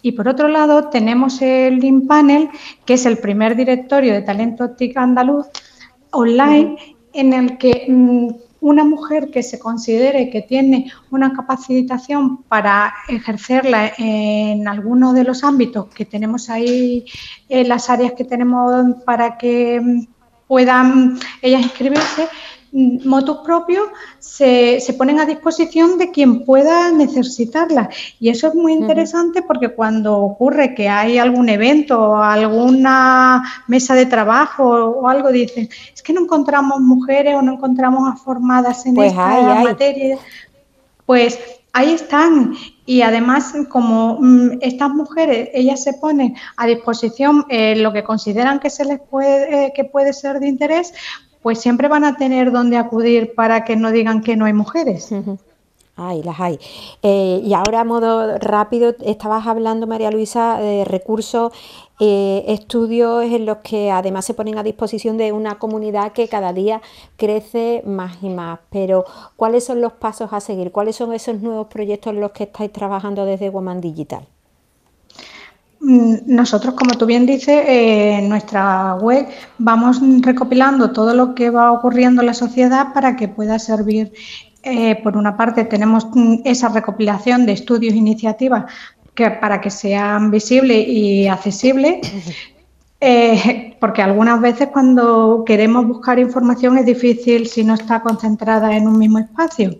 Y 0.02 0.13
por 0.13 0.28
otro 0.28 0.47
lado, 0.47 0.89
tenemos 0.89 1.41
el 1.41 1.84
InPanel, 1.84 2.50
que 2.86 2.93
es 2.93 3.06
el 3.06 3.17
primer 3.17 3.56
directorio 3.56 4.13
de 4.13 4.21
talento 4.21 4.71
TIC 4.71 4.95
andaluz, 4.95 5.47
online 6.12 6.78
en 7.13 7.34
el 7.34 7.58
que 7.58 7.86
mm, 7.88 8.30
una 8.62 8.84
mujer 8.84 9.30
que 9.32 9.43
se 9.43 9.60
considere 9.60 10.30
que 10.30 10.41
tiene 10.41 10.91
una 11.12 11.34
capacitación 11.34 12.43
para 12.43 12.93
ejercerla 13.08 13.93
en 13.98 14.67
alguno 14.67 15.13
de 15.13 15.24
los 15.24 15.43
ámbitos 15.43 15.88
que 15.88 16.06
tenemos 16.06 16.50
ahí, 16.50 17.06
en 17.50 17.70
las 17.70 17.89
áreas 17.89 18.13
que 18.13 18.24
tenemos 18.24 18.96
para 19.06 19.38
que 19.38 19.80
mm, 19.80 20.08
puedan 20.48 21.20
ellas 21.41 21.62
inscribirse, 21.62 22.28
motus 22.71 23.38
propios 23.39 23.88
se, 24.19 24.80
se, 24.80 24.93
ponen 24.93 25.19
a 25.19 25.25
disposición 25.25 25.97
de 25.97 26.12
quien 26.12 26.43
pueda 26.45 26.91
necesitarlas. 26.91 27.89
Y 28.19 28.30
eso 28.30 28.47
es 28.47 28.56
muy 28.56 28.73
interesante 28.73 29.41
porque 29.41 29.69
cuando 29.69 30.17
ocurre 30.17 30.75
que 30.75 30.89
hay 30.89 31.17
algún 31.17 31.49
evento 31.49 31.99
o 31.99 32.15
alguna 32.17 33.43
mesa 33.67 33.95
de 33.95 34.06
trabajo 34.06 34.63
o 34.63 35.08
algo, 35.08 35.32
dicen, 35.32 35.69
es 35.93 36.01
que 36.01 36.13
no 36.13 36.21
encontramos 36.21 36.82
mujeres 36.82 37.36
o 37.36 37.41
no 37.41 37.53
encontramos 37.53 38.21
formadas 38.21 38.86
en 38.86 38.95
pues 38.95 39.12
esta 39.12 39.63
materia. 39.63 40.17
Pues 41.06 41.39
ahí 41.77 41.93
están. 41.93 42.53
Y 42.86 43.01
además, 43.01 43.53
como 43.69 44.17
mm, 44.19 44.60
estas 44.62 44.89
mujeres, 44.89 45.49
ellas 45.53 45.84
se 45.84 45.93
ponen 45.93 46.36
a 46.56 46.65
disposición 46.65 47.45
eh, 47.49 47.75
lo 47.75 47.93
que 47.93 48.03
consideran 48.03 48.60
que 48.60 48.69
se 48.69 48.86
les 48.86 48.99
puede, 48.99 49.65
eh, 49.65 49.73
que 49.75 49.84
puede 49.84 50.13
ser 50.13 50.39
de 50.39 50.47
interés, 50.47 50.93
pues 51.47 51.62
siempre 51.62 51.88
van 51.88 52.03
a 52.03 52.17
tener 52.17 52.51
donde 52.51 52.75
acudir 52.75 53.33
para 53.33 53.63
que 53.63 53.77
no 53.77 53.93
digan 53.93 54.21
que 54.21 54.36
no 54.36 54.43
hay 54.43 54.51
mujeres. 54.51 55.13
Ay, 55.95 56.21
las 56.21 56.38
hay. 56.41 56.60
Eh, 57.01 57.39
y 57.41 57.53
ahora, 57.53 57.79
a 57.79 57.83
modo 57.86 58.38
rápido, 58.38 58.93
estabas 58.99 59.47
hablando, 59.47 59.88
María 59.88 60.12
Luisa, 60.12 60.57
de 60.60 60.83
recursos, 60.83 61.53
eh, 62.01 62.43
estudios 62.49 63.23
en 63.23 63.45
los 63.45 63.60
que 63.60 63.91
además 63.91 64.25
se 64.25 64.33
ponen 64.33 64.57
a 64.57 64.63
disposición 64.63 65.15
de 65.15 65.31
una 65.31 65.57
comunidad 65.57 66.12
que 66.12 66.27
cada 66.27 66.51
día 66.51 66.81
crece 67.15 67.81
más 67.86 68.17
y 68.21 68.27
más. 68.27 68.60
Pero, 68.69 69.05
¿cuáles 69.38 69.63
son 69.63 69.79
los 69.79 69.93
pasos 69.93 70.33
a 70.33 70.41
seguir? 70.41 70.73
¿Cuáles 70.73 70.97
son 70.97 71.13
esos 71.13 71.41
nuevos 71.41 71.67
proyectos 71.67 72.12
en 72.12 72.19
los 72.19 72.31
que 72.31 72.43
estáis 72.43 72.73
trabajando 72.73 73.23
desde 73.23 73.49
Woman 73.49 73.79
Digital? 73.79 74.27
Mm, 75.79 76.15
nosotros, 76.25 76.73
como 76.73 76.95
tú 76.97 77.05
bien 77.05 77.25
dices, 77.25 77.63
eh, 77.67 78.17
en 78.19 78.29
nuestra 78.29 78.95
web 78.95 79.27
vamos 79.57 79.99
recopilando 80.21 80.91
todo 80.91 81.13
lo 81.13 81.35
que 81.35 81.49
va 81.49 81.71
ocurriendo 81.71 82.21
en 82.21 82.27
la 82.27 82.33
sociedad 82.33 82.93
para 82.93 83.15
que 83.15 83.27
pueda 83.27 83.59
servir 83.59 84.11
eh, 84.63 84.95
por 85.01 85.15
una 85.15 85.37
parte, 85.37 85.63
tenemos 85.65 86.07
mm, 86.13 86.41
esa 86.43 86.69
recopilación 86.69 87.45
de 87.45 87.53
estudios 87.53 87.93
e 87.93 87.97
iniciativas 87.97 88.65
que, 89.13 89.29
para 89.31 89.61
que 89.61 89.69
sean 89.69 90.31
visibles 90.31 90.85
y 90.87 91.27
accesibles, 91.27 91.99
eh, 92.99 93.77
porque 93.79 94.01
algunas 94.01 94.41
veces 94.41 94.69
cuando 94.73 95.43
queremos 95.45 95.87
buscar 95.87 96.19
información 96.19 96.77
es 96.77 96.85
difícil 96.85 97.47
si 97.47 97.63
no 97.63 97.75
está 97.75 98.01
concentrada 98.01 98.75
en 98.75 98.87
un 98.87 98.97
mismo 98.97 99.19
espacio. 99.19 99.77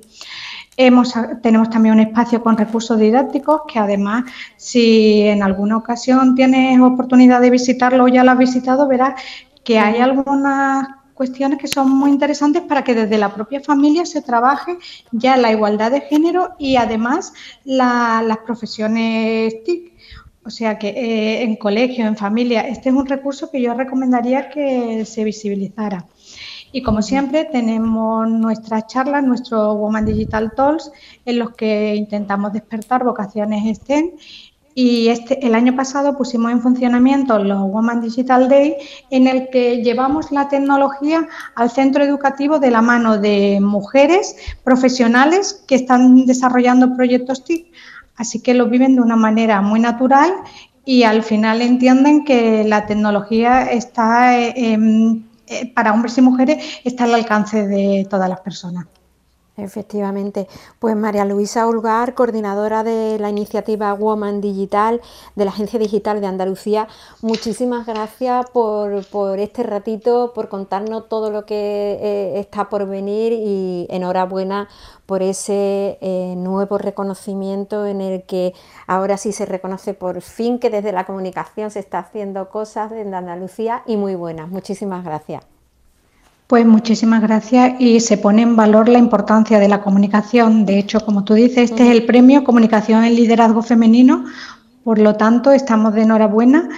Tenemos 1.42 1.70
también 1.72 1.96
un 1.96 2.02
espacio 2.02 2.44
con 2.44 2.56
recursos 2.56 3.00
didácticos 3.00 3.62
que 3.68 3.80
además 3.80 4.26
si 4.56 5.22
en 5.22 5.42
alguna 5.42 5.76
ocasión 5.76 6.36
tienes 6.36 6.80
oportunidad 6.80 7.42
de 7.42 7.50
visitarlo 7.50 8.04
o 8.04 8.08
ya 8.08 8.24
lo 8.24 8.32
has 8.32 8.38
visitado, 8.38 8.88
verás 8.88 9.20
que 9.64 9.80
hay 9.80 10.00
algunas 10.00 10.88
cuestiones 11.16 11.58
que 11.58 11.68
son 11.68 11.90
muy 11.90 12.12
interesantes 12.12 12.62
para 12.62 12.84
que 12.84 12.94
desde 12.94 13.18
la 13.18 13.34
propia 13.34 13.60
familia 13.60 14.06
se 14.06 14.22
trabaje 14.22 14.78
ya 15.12 15.36
la 15.36 15.52
igualdad 15.52 15.92
de 15.92 16.02
género 16.02 16.54
y 16.60 16.76
además 16.76 17.34
las 17.66 18.38
profesiones 18.46 19.64
TIC. 19.64 19.94
O 20.46 20.50
sea 20.50 20.78
que 20.80 20.90
eh, 20.90 21.42
en 21.42 21.58
colegio, 21.58 22.06
en 22.06 22.16
familia, 22.16 22.62
este 22.62 22.90
es 22.90 22.96
un 22.96 23.06
recurso 23.06 23.52
que 23.52 23.62
yo 23.62 23.74
recomendaría 23.74 24.50
que 24.50 25.04
se 25.06 25.24
visibilizara. 25.26 26.06
Y 26.72 26.82
como 26.82 27.02
siempre, 27.02 27.46
tenemos 27.46 28.30
nuestras 28.30 28.88
charlas, 28.88 29.24
nuestro 29.24 29.74
Woman 29.76 30.06
Digital 30.06 30.52
Talks, 30.56 30.92
en 31.26 31.40
los 31.40 31.52
que 31.52 31.96
intentamos 31.96 32.54
despertar 32.54 33.04
vocaciones 33.04 33.78
STEM 33.78 34.12
y 34.80 35.08
este, 35.08 35.44
el 35.44 35.56
año 35.56 35.76
pasado 35.76 36.16
pusimos 36.16 36.52
en 36.52 36.62
funcionamiento 36.62 37.40
los 37.40 37.60
Woman 37.62 38.00
Digital 38.00 38.48
Day, 38.48 38.76
en 39.10 39.26
el 39.26 39.50
que 39.50 39.82
llevamos 39.82 40.32
la 40.32 40.50
tecnología 40.50 41.28
al 41.56 41.72
centro 41.72 42.04
educativo 42.04 42.60
de 42.60 42.70
la 42.70 42.84
mano 42.84 43.18
de 43.18 43.58
mujeres 43.60 44.36
profesionales 44.64 45.64
que 45.68 45.74
están 45.74 46.28
desarrollando 46.28 46.96
proyectos 46.96 47.44
TIC. 47.44 47.72
Así 48.18 48.40
que 48.40 48.54
lo 48.54 48.68
viven 48.68 48.94
de 48.94 49.02
una 49.02 49.16
manera 49.16 49.62
muy 49.62 49.80
natural 49.80 50.32
y 50.86 51.02
al 51.02 51.24
final 51.24 51.64
entienden 51.64 52.24
que 52.24 52.64
la 52.64 52.86
tecnología 52.86 53.72
está, 53.72 54.40
eh, 54.40 54.54
em, 54.58 55.24
para 55.74 55.94
hombres 55.94 56.18
y 56.18 56.22
mujeres, 56.22 56.80
está 56.84 57.06
al 57.06 57.14
alcance 57.14 57.68
de 57.68 58.08
todas 58.10 58.30
las 58.30 58.42
personas. 58.42 58.86
Efectivamente. 59.58 60.48
Pues 60.78 60.96
María 60.96 61.26
Luisa 61.26 61.66
Ulgar, 61.66 62.14
coordinadora 62.14 62.84
de 62.84 63.18
la 63.18 63.32
iniciativa 63.32 63.92
Woman 63.94 64.40
Digital 64.40 65.02
de 65.36 65.46
la 65.46 65.52
Agencia 65.52 65.80
Digital 65.80 66.22
de 66.22 66.28
Andalucía, 66.28 66.88
muchísimas 67.24 67.88
gracias 67.88 68.48
por, 68.52 68.94
este 69.40 69.64
ratito, 69.64 70.32
por 70.36 70.48
contarnos 70.48 71.10
todo 71.10 71.32
lo 71.32 71.48
que 71.48 71.98
eh, 72.00 72.40
está 72.40 72.70
por 72.70 72.88
venir 72.88 73.34
y 73.34 73.88
enhorabuena 73.90 74.70
por 75.08 75.24
ese 75.24 75.98
eh, 76.02 76.36
nuevo 76.38 76.78
reconocimiento 76.78 77.88
en 77.88 78.02
el 78.02 78.24
que 78.24 78.54
ahora 78.86 79.18
sí 79.18 79.32
se 79.32 79.48
reconoce 79.48 79.96
por 79.96 80.22
fin 80.22 80.60
que 80.60 80.70
desde 80.70 80.92
la 80.92 81.08
comunicación 81.08 81.72
se 81.72 81.80
está 81.80 81.98
haciendo 81.98 82.50
cosas 82.50 82.92
en 82.92 83.12
Andalucía 83.16 83.82
y 83.88 83.98
muy 83.98 84.14
buenas. 84.14 84.50
Muchísimas 84.50 85.04
gracias. 85.04 85.57
Pues 86.48 86.66
muchísimas 86.66 87.22
gracias 87.22 87.74
y 87.78 88.00
se 88.00 88.18
pone 88.18 88.42
en 88.42 88.56
valor 88.56 88.88
la 88.88 89.00
importancia 89.00 89.60
de 89.60 89.68
la 89.68 89.82
comunicación. 89.82 90.66
De 90.66 90.80
hecho, 90.80 91.02
como 91.02 91.26
tú 91.26 91.34
dices, 91.34 91.72
este 91.72 91.84
es 91.84 91.92
el 91.92 92.06
premio 92.06 92.46
Comunicación 92.46 93.04
en 93.04 93.16
Liderazgo 93.16 93.62
Femenino, 93.62 94.24
por 94.86 94.98
lo 94.98 95.16
tanto 95.16 95.52
estamos 95.52 95.94
de 95.94 96.04
enhorabuena 96.04 96.70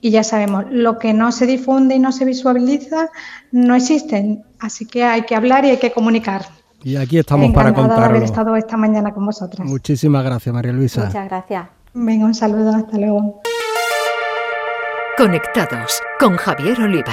y 0.00 0.10
ya 0.10 0.24
sabemos, 0.24 0.64
lo 0.70 0.98
que 0.98 1.12
no 1.12 1.30
se 1.32 1.44
difunde 1.44 1.96
y 1.96 1.98
no 1.98 2.12
se 2.12 2.24
visualiza 2.24 3.10
no 3.52 3.74
existe, 3.74 4.42
así 4.60 4.86
que 4.86 5.04
hay 5.04 5.22
que 5.22 5.34
hablar 5.34 5.64
y 5.66 5.70
hay 5.70 5.76
que 5.78 5.92
comunicar. 5.92 6.46
Y 6.82 6.96
aquí 6.96 7.18
estamos 7.18 7.52
para 7.52 7.74
contarlo. 7.74 8.02
de 8.02 8.08
haber 8.08 8.22
estado 8.22 8.56
esta 8.56 8.76
mañana 8.76 9.12
con 9.12 9.26
vosotras. 9.26 9.68
Muchísimas 9.68 10.24
gracias, 10.24 10.54
María 10.54 10.72
Luisa. 10.72 11.06
Muchas 11.06 11.28
gracias. 11.28 11.68
Venga, 11.92 12.24
un 12.24 12.34
saludo, 12.34 12.74
hasta 12.74 12.96
luego. 12.96 13.42
Conectados 15.16 16.00
con 16.20 16.36
Javier 16.36 16.80
Oliva. 16.80 17.12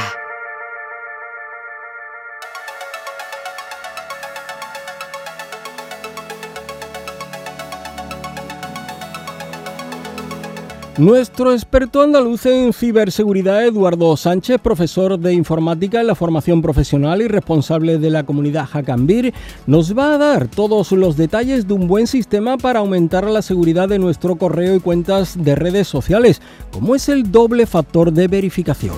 Nuestro 10.97 11.51
experto 11.51 12.01
andaluz 12.01 12.45
en 12.45 12.71
ciberseguridad, 12.71 13.65
Eduardo 13.65 14.15
Sánchez, 14.15 14.61
profesor 14.61 15.19
de 15.19 15.33
informática 15.33 15.99
en 15.99 16.07
la 16.07 16.15
formación 16.15 16.61
profesional 16.61 17.21
y 17.21 17.27
responsable 17.27 17.97
de 17.97 18.09
la 18.09 18.23
comunidad 18.23 18.65
Hackambir, 18.65 19.33
nos 19.67 19.97
va 19.97 20.13
a 20.13 20.17
dar 20.17 20.47
todos 20.47 20.93
los 20.93 21.17
detalles 21.17 21.67
de 21.67 21.73
un 21.73 21.89
buen 21.89 22.07
sistema 22.07 22.57
para 22.57 22.79
aumentar 22.79 23.25
la 23.25 23.41
seguridad 23.41 23.89
de 23.89 23.99
nuestro 23.99 24.37
correo 24.37 24.73
y 24.73 24.79
cuentas 24.79 25.35
de 25.37 25.55
redes 25.55 25.89
sociales, 25.89 26.41
como 26.71 26.95
es 26.95 27.09
el 27.09 27.29
doble 27.29 27.65
factor 27.65 28.13
de 28.13 28.29
verificación. 28.29 28.95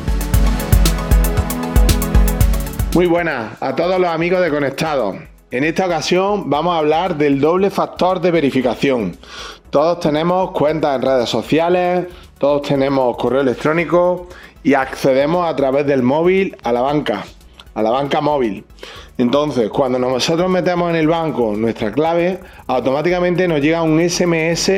Muy 2.93 3.07
buenas 3.07 3.59
a 3.59 3.75
todos 3.75 3.99
los 3.99 4.09
amigos 4.09 4.41
de 4.41 4.51
Conectados. 4.51 5.15
En 5.49 5.63
esta 5.63 5.85
ocasión 5.85 6.49
vamos 6.49 6.75
a 6.75 6.79
hablar 6.79 7.17
del 7.17 7.39
doble 7.39 7.69
factor 7.69 8.19
de 8.19 8.31
verificación. 8.31 9.15
Todos 9.69 9.99
tenemos 9.99 10.51
cuentas 10.51 10.95
en 10.95 11.01
redes 11.01 11.29
sociales, 11.29 12.07
todos 12.37 12.61
tenemos 12.61 13.17
correo 13.17 13.41
electrónico 13.41 14.27
y 14.63 14.73
accedemos 14.73 15.45
a 15.45 15.55
través 15.57 15.85
del 15.85 16.03
móvil 16.03 16.55
a 16.63 16.71
la 16.71 16.81
banca, 16.81 17.25
a 17.73 17.81
la 17.81 17.89
banca 17.89 18.21
móvil. 18.21 18.63
Entonces, 19.17 19.69
cuando 19.69 19.99
nosotros 19.99 20.49
metemos 20.49 20.89
en 20.91 20.95
el 20.95 21.07
banco 21.07 21.53
nuestra 21.57 21.91
clave, 21.91 22.39
automáticamente 22.67 23.45
nos 23.47 23.59
llega 23.59 23.81
un 23.81 23.99
SMS 23.99 24.71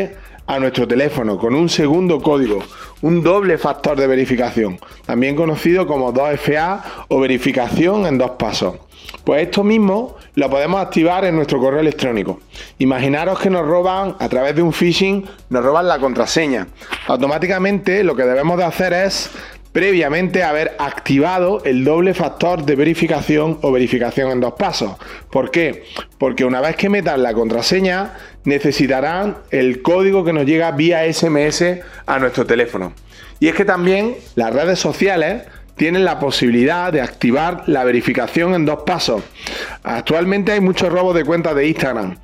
a 0.47 0.57
nuestro 0.57 0.87
teléfono 0.87 1.37
con 1.37 1.53
un 1.53 1.69
segundo 1.69 2.19
código, 2.19 2.59
un 3.01 3.23
doble 3.23 3.57
factor 3.57 3.97
de 3.97 4.07
verificación, 4.07 4.79
también 5.05 5.35
conocido 5.35 5.87
como 5.87 6.13
2FA 6.13 6.81
o 7.07 7.19
verificación 7.19 8.05
en 8.05 8.17
dos 8.17 8.31
pasos. 8.31 8.75
Pues 9.23 9.43
esto 9.43 9.63
mismo 9.63 10.17
lo 10.35 10.49
podemos 10.49 10.81
activar 10.81 11.25
en 11.25 11.35
nuestro 11.35 11.59
correo 11.59 11.79
electrónico. 11.79 12.39
Imaginaros 12.77 13.39
que 13.39 13.49
nos 13.49 13.65
roban 13.65 14.15
a 14.19 14.29
través 14.29 14.55
de 14.55 14.61
un 14.61 14.73
phishing, 14.73 15.25
nos 15.49 15.63
roban 15.63 15.87
la 15.87 15.99
contraseña. 15.99 16.67
Automáticamente 17.07 18.03
lo 18.03 18.15
que 18.15 18.23
debemos 18.23 18.57
de 18.57 18.63
hacer 18.65 18.93
es 18.93 19.31
previamente 19.71 20.43
haber 20.43 20.75
activado 20.79 21.63
el 21.63 21.83
doble 21.83 22.13
factor 22.13 22.63
de 22.63 22.75
verificación 22.75 23.59
o 23.61 23.71
verificación 23.71 24.31
en 24.31 24.39
dos 24.39 24.53
pasos. 24.53 24.93
¿Por 25.29 25.51
qué? 25.51 25.83
Porque 26.17 26.45
una 26.45 26.61
vez 26.61 26.75
que 26.75 26.89
metan 26.89 27.21
la 27.21 27.33
contraseña 27.33 28.13
necesitarán 28.49 29.37
el 29.51 29.81
código 29.81 30.25
que 30.25 30.33
nos 30.33 30.45
llega 30.45 30.71
vía 30.71 31.11
SMS 31.11 31.63
a 32.05 32.19
nuestro 32.19 32.45
teléfono. 32.45 32.93
Y 33.39 33.47
es 33.47 33.55
que 33.55 33.63
también 33.63 34.15
las 34.35 34.53
redes 34.53 34.79
sociales 34.79 35.43
tienen 35.77 36.03
la 36.03 36.19
posibilidad 36.19 36.91
de 36.91 36.99
activar 36.99 37.63
la 37.67 37.85
verificación 37.85 38.53
en 38.53 38.65
dos 38.65 38.83
pasos. 38.85 39.23
Actualmente 39.81 40.51
hay 40.51 40.59
muchos 40.59 40.91
robos 40.91 41.15
de 41.15 41.23
cuentas 41.23 41.55
de 41.55 41.67
Instagram, 41.67 42.17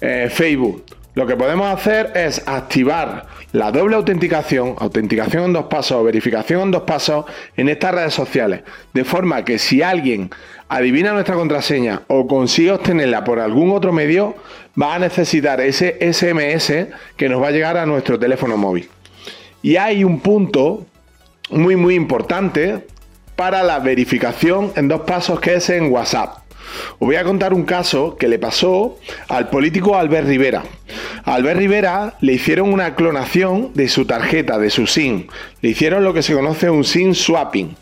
eh, 0.00 0.30
Facebook, 0.32 0.82
lo 1.14 1.26
que 1.26 1.36
podemos 1.36 1.66
hacer 1.72 2.12
es 2.14 2.42
activar 2.46 3.26
la 3.52 3.70
doble 3.70 3.96
autenticación, 3.96 4.76
autenticación 4.78 5.44
en 5.44 5.52
dos 5.52 5.66
pasos 5.66 5.98
o 5.98 6.04
verificación 6.04 6.62
en 6.62 6.70
dos 6.70 6.82
pasos 6.82 7.26
en 7.56 7.68
estas 7.68 7.94
redes 7.94 8.14
sociales, 8.14 8.62
de 8.94 9.04
forma 9.04 9.44
que 9.44 9.58
si 9.58 9.82
alguien 9.82 10.30
adivina 10.68 11.12
nuestra 11.12 11.34
contraseña 11.34 12.02
o 12.08 12.26
consigue 12.26 12.72
obtenerla 12.72 13.24
por 13.24 13.40
algún 13.40 13.72
otro 13.72 13.92
medio, 13.92 14.34
va 14.80 14.94
a 14.94 14.98
necesitar 14.98 15.60
ese 15.60 15.98
SMS 16.00 16.88
que 17.16 17.28
nos 17.28 17.42
va 17.42 17.48
a 17.48 17.52
llegar 17.52 17.76
a 17.76 17.84
nuestro 17.84 18.18
teléfono 18.18 18.56
móvil. 18.56 18.88
Y 19.60 19.76
hay 19.76 20.04
un 20.04 20.20
punto 20.20 20.86
muy 21.50 21.76
muy 21.76 21.94
importante 21.94 22.86
para 23.36 23.62
la 23.62 23.78
verificación 23.80 24.72
en 24.76 24.88
dos 24.88 25.02
pasos 25.02 25.40
que 25.40 25.54
es 25.54 25.68
en 25.68 25.92
WhatsApp. 25.92 26.41
Os 26.94 27.06
voy 27.06 27.16
a 27.16 27.24
contar 27.24 27.52
un 27.54 27.64
caso 27.64 28.16
que 28.16 28.28
le 28.28 28.38
pasó 28.38 28.98
al 29.28 29.48
político 29.50 29.96
Albert 29.96 30.28
Rivera. 30.28 30.62
A 31.24 31.34
Albert 31.34 31.58
Rivera 31.58 32.14
le 32.20 32.34
hicieron 32.34 32.72
una 32.72 32.94
clonación 32.94 33.72
de 33.74 33.88
su 33.88 34.04
tarjeta, 34.04 34.58
de 34.58 34.70
su 34.70 34.86
SIM. 34.86 35.26
Le 35.60 35.70
hicieron 35.70 36.04
lo 36.04 36.14
que 36.14 36.22
se 36.22 36.34
conoce 36.34 36.70
un 36.70 36.84
SIM 36.84 37.14
swapping. 37.14 37.76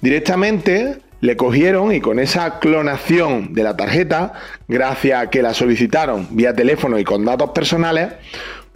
Directamente 0.00 0.98
le 1.20 1.36
cogieron 1.36 1.92
y 1.92 2.00
con 2.00 2.18
esa 2.18 2.58
clonación 2.58 3.52
de 3.52 3.62
la 3.62 3.76
tarjeta, 3.76 4.32
gracias 4.68 5.22
a 5.22 5.30
que 5.30 5.42
la 5.42 5.52
solicitaron 5.52 6.28
vía 6.30 6.54
teléfono 6.54 6.98
y 6.98 7.04
con 7.04 7.24
datos 7.24 7.50
personales, 7.50 8.08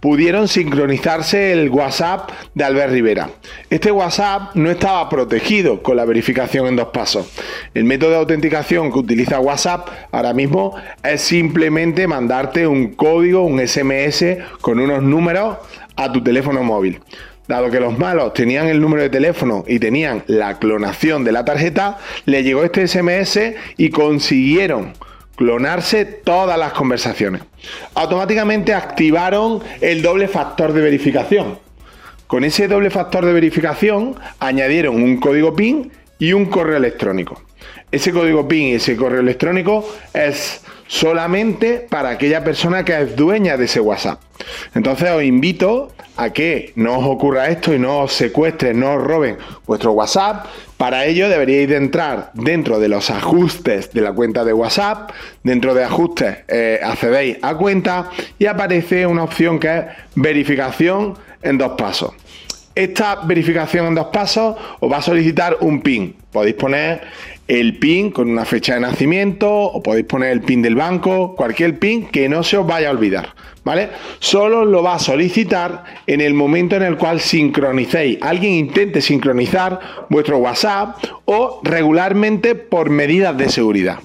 pudieron 0.04 0.48
sincronizarse 0.48 1.52
el 1.52 1.70
WhatsApp 1.70 2.28
de 2.52 2.62
Albert 2.62 2.92
Rivera. 2.92 3.30
Este 3.70 3.90
WhatsApp 3.90 4.54
no 4.54 4.70
estaba 4.70 5.08
protegido 5.08 5.82
con 5.82 5.96
la 5.96 6.04
verificación 6.04 6.66
en 6.66 6.76
dos 6.76 6.88
pasos. 6.88 7.32
El 7.72 7.84
método 7.84 8.10
de 8.10 8.16
autenticación 8.16 8.92
que 8.92 8.98
utiliza 8.98 9.40
WhatsApp 9.40 9.88
ahora 10.12 10.34
mismo 10.34 10.76
es 11.02 11.22
simplemente 11.22 12.06
mandarte 12.06 12.66
un 12.66 12.88
código, 12.88 13.44
un 13.44 13.66
SMS 13.66 14.26
con 14.60 14.78
unos 14.78 15.02
números 15.02 15.56
a 15.96 16.12
tu 16.12 16.22
teléfono 16.22 16.62
móvil. 16.62 17.00
Dado 17.48 17.70
que 17.70 17.80
los 17.80 17.98
malos 17.98 18.34
tenían 18.34 18.66
el 18.66 18.82
número 18.82 19.04
de 19.04 19.08
teléfono 19.08 19.64
y 19.66 19.78
tenían 19.78 20.22
la 20.26 20.58
clonación 20.58 21.24
de 21.24 21.32
la 21.32 21.46
tarjeta, 21.46 21.96
le 22.26 22.42
llegó 22.42 22.62
este 22.62 22.86
SMS 22.86 23.40
y 23.78 23.88
consiguieron 23.88 24.92
clonarse 25.36 26.04
todas 26.04 26.58
las 26.58 26.72
conversaciones. 26.72 27.42
Automáticamente 27.94 28.74
activaron 28.74 29.62
el 29.80 30.02
doble 30.02 30.28
factor 30.28 30.72
de 30.72 30.80
verificación. 30.80 31.58
Con 32.26 32.44
ese 32.44 32.68
doble 32.68 32.90
factor 32.90 33.24
de 33.24 33.32
verificación 33.32 34.16
añadieron 34.38 35.02
un 35.02 35.18
código 35.18 35.54
PIN 35.54 35.92
y 36.18 36.32
un 36.32 36.46
correo 36.46 36.76
electrónico. 36.76 37.42
Ese 37.90 38.12
código 38.12 38.48
PIN 38.48 38.68
y 38.68 38.72
ese 38.74 38.96
correo 38.96 39.20
electrónico 39.20 39.88
es 40.12 40.62
solamente 40.86 41.86
para 41.88 42.10
aquella 42.10 42.42
persona 42.44 42.84
que 42.84 43.00
es 43.00 43.16
dueña 43.16 43.56
de 43.56 43.64
ese 43.66 43.80
WhatsApp. 43.80 44.20
Entonces 44.74 45.10
os 45.10 45.22
invito 45.22 45.92
a 46.16 46.30
que 46.30 46.72
no 46.76 46.98
os 46.98 47.06
ocurra 47.06 47.48
esto 47.48 47.72
y 47.72 47.78
no 47.78 48.00
os 48.00 48.12
secuestren, 48.12 48.78
no 48.78 48.94
os 48.94 49.02
roben 49.02 49.36
vuestro 49.66 49.92
WhatsApp. 49.92 50.46
Para 50.76 51.06
ello 51.06 51.28
deberíais 51.28 51.68
de 51.68 51.76
entrar 51.76 52.30
dentro 52.34 52.78
de 52.78 52.88
los 52.88 53.10
ajustes 53.10 53.92
de 53.92 54.00
la 54.00 54.12
cuenta 54.12 54.44
de 54.44 54.52
WhatsApp. 54.52 55.10
Dentro 55.42 55.74
de 55.74 55.84
ajustes 55.84 56.38
eh, 56.48 56.80
accedéis 56.82 57.38
a 57.42 57.54
cuenta 57.56 58.10
y 58.38 58.46
aparece 58.46 59.06
una 59.06 59.24
opción 59.24 59.58
que 59.58 59.78
es 59.78 59.84
verificación 60.14 61.14
en 61.42 61.58
dos 61.58 61.72
pasos. 61.78 62.12
Esta 62.74 63.16
verificación 63.24 63.86
en 63.86 63.94
dos 63.94 64.08
pasos 64.08 64.56
os 64.80 64.90
va 64.90 64.96
a 64.98 65.02
solicitar 65.02 65.58
un 65.60 65.80
PIN. 65.80 66.16
Podéis 66.32 66.56
poner 66.56 67.02
el 67.48 67.78
PIN 67.78 68.10
con 68.10 68.30
una 68.30 68.44
fecha 68.44 68.74
de 68.74 68.80
nacimiento 68.80 69.50
o 69.50 69.82
podéis 69.82 70.06
poner 70.06 70.30
el 70.30 70.40
PIN 70.40 70.62
del 70.62 70.74
banco, 70.74 71.34
cualquier 71.36 71.78
PIN 71.78 72.06
que 72.06 72.28
no 72.28 72.42
se 72.42 72.56
os 72.56 72.66
vaya 72.66 72.88
a 72.88 72.92
olvidar, 72.92 73.34
¿vale? 73.64 73.90
Solo 74.18 74.64
lo 74.64 74.82
va 74.82 74.94
a 74.94 74.98
solicitar 74.98 75.84
en 76.06 76.20
el 76.20 76.34
momento 76.34 76.76
en 76.76 76.82
el 76.82 76.96
cual 76.96 77.20
sincronicéis, 77.20 78.18
alguien 78.20 78.52
intente 78.52 79.00
sincronizar 79.00 79.80
vuestro 80.08 80.38
WhatsApp 80.38 80.96
o 81.24 81.60
regularmente 81.62 82.54
por 82.54 82.90
medidas 82.90 83.36
de 83.36 83.48
seguridad. 83.48 83.98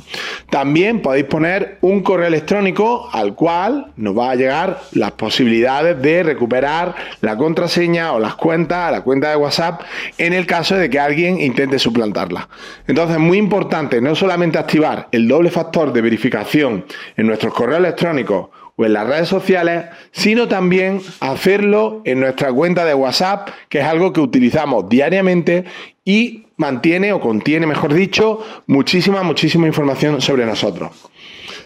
También 0.50 1.02
podéis 1.02 1.26
poner 1.26 1.78
un 1.82 2.02
correo 2.02 2.28
electrónico 2.28 3.10
al 3.12 3.36
cual 3.36 3.92
nos 3.98 4.18
va 4.18 4.32
a 4.32 4.36
llegar 4.36 4.82
las 4.94 5.12
posibilidades 5.12 6.02
de 6.02 6.24
recuperar 6.24 6.96
la 7.22 7.38
contraseña 7.38 8.14
o 8.14 8.20
las 8.20 8.36
cuentas, 8.36 8.92
la 8.92 9.02
cuenta 9.02 9.30
de 9.30 9.36
WhatsApp 9.36 9.82
en 10.18 10.34
el 10.34 10.48
caso 10.48 10.76
de 10.76 10.90
que 10.90 11.00
alguien 11.00 11.40
intente 11.40 11.78
suplantarla. 11.78 12.48
Entonces, 12.88 13.20
muy 13.20 13.38
importante 13.38 14.02
no 14.02 14.16
solamente 14.16 14.58
activar 14.58 15.08
el 15.12 15.28
doble 15.28 15.52
factor 15.52 15.94
de 15.94 16.02
verificación 16.02 16.86
en 17.16 17.28
nuestros 17.28 17.54
correos 17.54 17.80
electrónicos 17.80 18.48
o 18.80 18.86
en 18.86 18.94
las 18.94 19.06
redes 19.06 19.28
sociales, 19.28 19.88
sino 20.12 20.48
también 20.48 21.02
hacerlo 21.20 22.02
en 22.06 22.22
nuestra 22.22 22.54
cuenta 22.54 22.86
de 22.86 22.94
WhatsApp, 22.94 23.50
que 23.68 23.80
es 23.80 23.86
algo 23.86 24.14
que 24.14 24.22
utilizamos 24.22 24.88
diariamente 24.88 25.66
y 26.06 26.46
mantiene 26.56 27.12
o 27.12 27.20
contiene, 27.20 27.68
mejor 27.68 27.94
dicho, 27.94 28.40
muchísima, 28.68 29.22
muchísima 29.22 29.68
información 29.68 30.22
sobre 30.22 30.46
nosotros. 30.46 30.92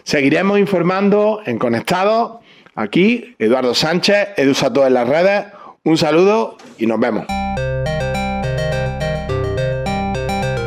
Seguiremos 0.03 0.57
informando 0.57 1.41
en 1.45 1.59
Conectados. 1.59 2.39
Aquí, 2.73 3.35
Eduardo 3.37 3.75
Sánchez, 3.75 4.29
EduSato 4.35 4.85
en 4.87 4.95
las 4.95 5.07
redes. 5.07 5.45
Un 5.83 5.97
saludo 5.97 6.57
y 6.79 6.87
nos 6.87 6.99
vemos. 6.99 7.27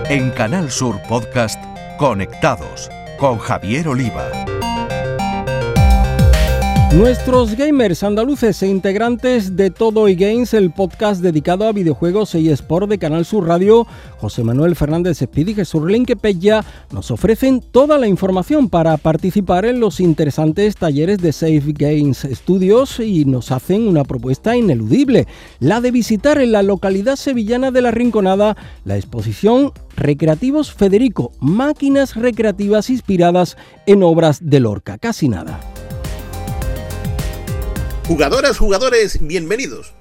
En 0.08 0.30
Canal 0.30 0.70
Sur 0.70 1.00
Podcast, 1.08 1.60
Conectados 1.98 2.88
con 3.18 3.38
Javier 3.38 3.88
Oliva. 3.88 4.30
Nuestros 6.94 7.56
gamers 7.56 8.02
andaluces 8.04 8.62
e 8.62 8.68
integrantes 8.68 9.54
de 9.54 9.70
Todo 9.70 10.08
y 10.08 10.14
Games, 10.14 10.54
el 10.54 10.70
podcast 10.70 11.20
dedicado 11.20 11.66
a 11.66 11.72
videojuegos 11.72 12.34
y 12.36 12.48
sport 12.48 12.88
de 12.88 12.98
Canal 12.98 13.26
Sur 13.26 13.46
Radio, 13.46 13.86
José 14.18 14.44
Manuel 14.44 14.76
Fernández 14.76 15.20
Espíritu 15.20 15.50
y 15.50 15.54
Jesús 15.56 15.82
Pella, 16.20 16.64
nos 16.92 17.10
ofrecen 17.10 17.60
toda 17.60 17.98
la 17.98 18.06
información 18.06 18.70
para 18.70 18.96
participar 18.96 19.66
en 19.66 19.78
los 19.78 20.00
interesantes 20.00 20.76
talleres 20.76 21.18
de 21.18 21.32
Safe 21.32 21.74
Games 21.74 22.26
Studios 22.32 22.98
y 23.00 23.26
nos 23.26 23.52
hacen 23.52 23.86
una 23.88 24.04
propuesta 24.04 24.56
ineludible, 24.56 25.26
la 25.60 25.82
de 25.82 25.90
visitar 25.90 26.40
en 26.40 26.52
la 26.52 26.62
localidad 26.62 27.16
sevillana 27.16 27.72
de 27.72 27.82
La 27.82 27.90
Rinconada 27.90 28.56
la 28.84 28.96
exposición 28.96 29.72
Recreativos 29.96 30.72
Federico, 30.72 31.32
máquinas 31.40 32.16
recreativas 32.16 32.88
inspiradas 32.88 33.58
en 33.84 34.02
obras 34.02 34.38
de 34.40 34.60
Lorca. 34.60 34.96
Casi 34.96 35.28
nada. 35.28 35.60
Jugadoras, 38.06 38.58
jugadores, 38.58 39.18
bienvenidos. 39.20 39.92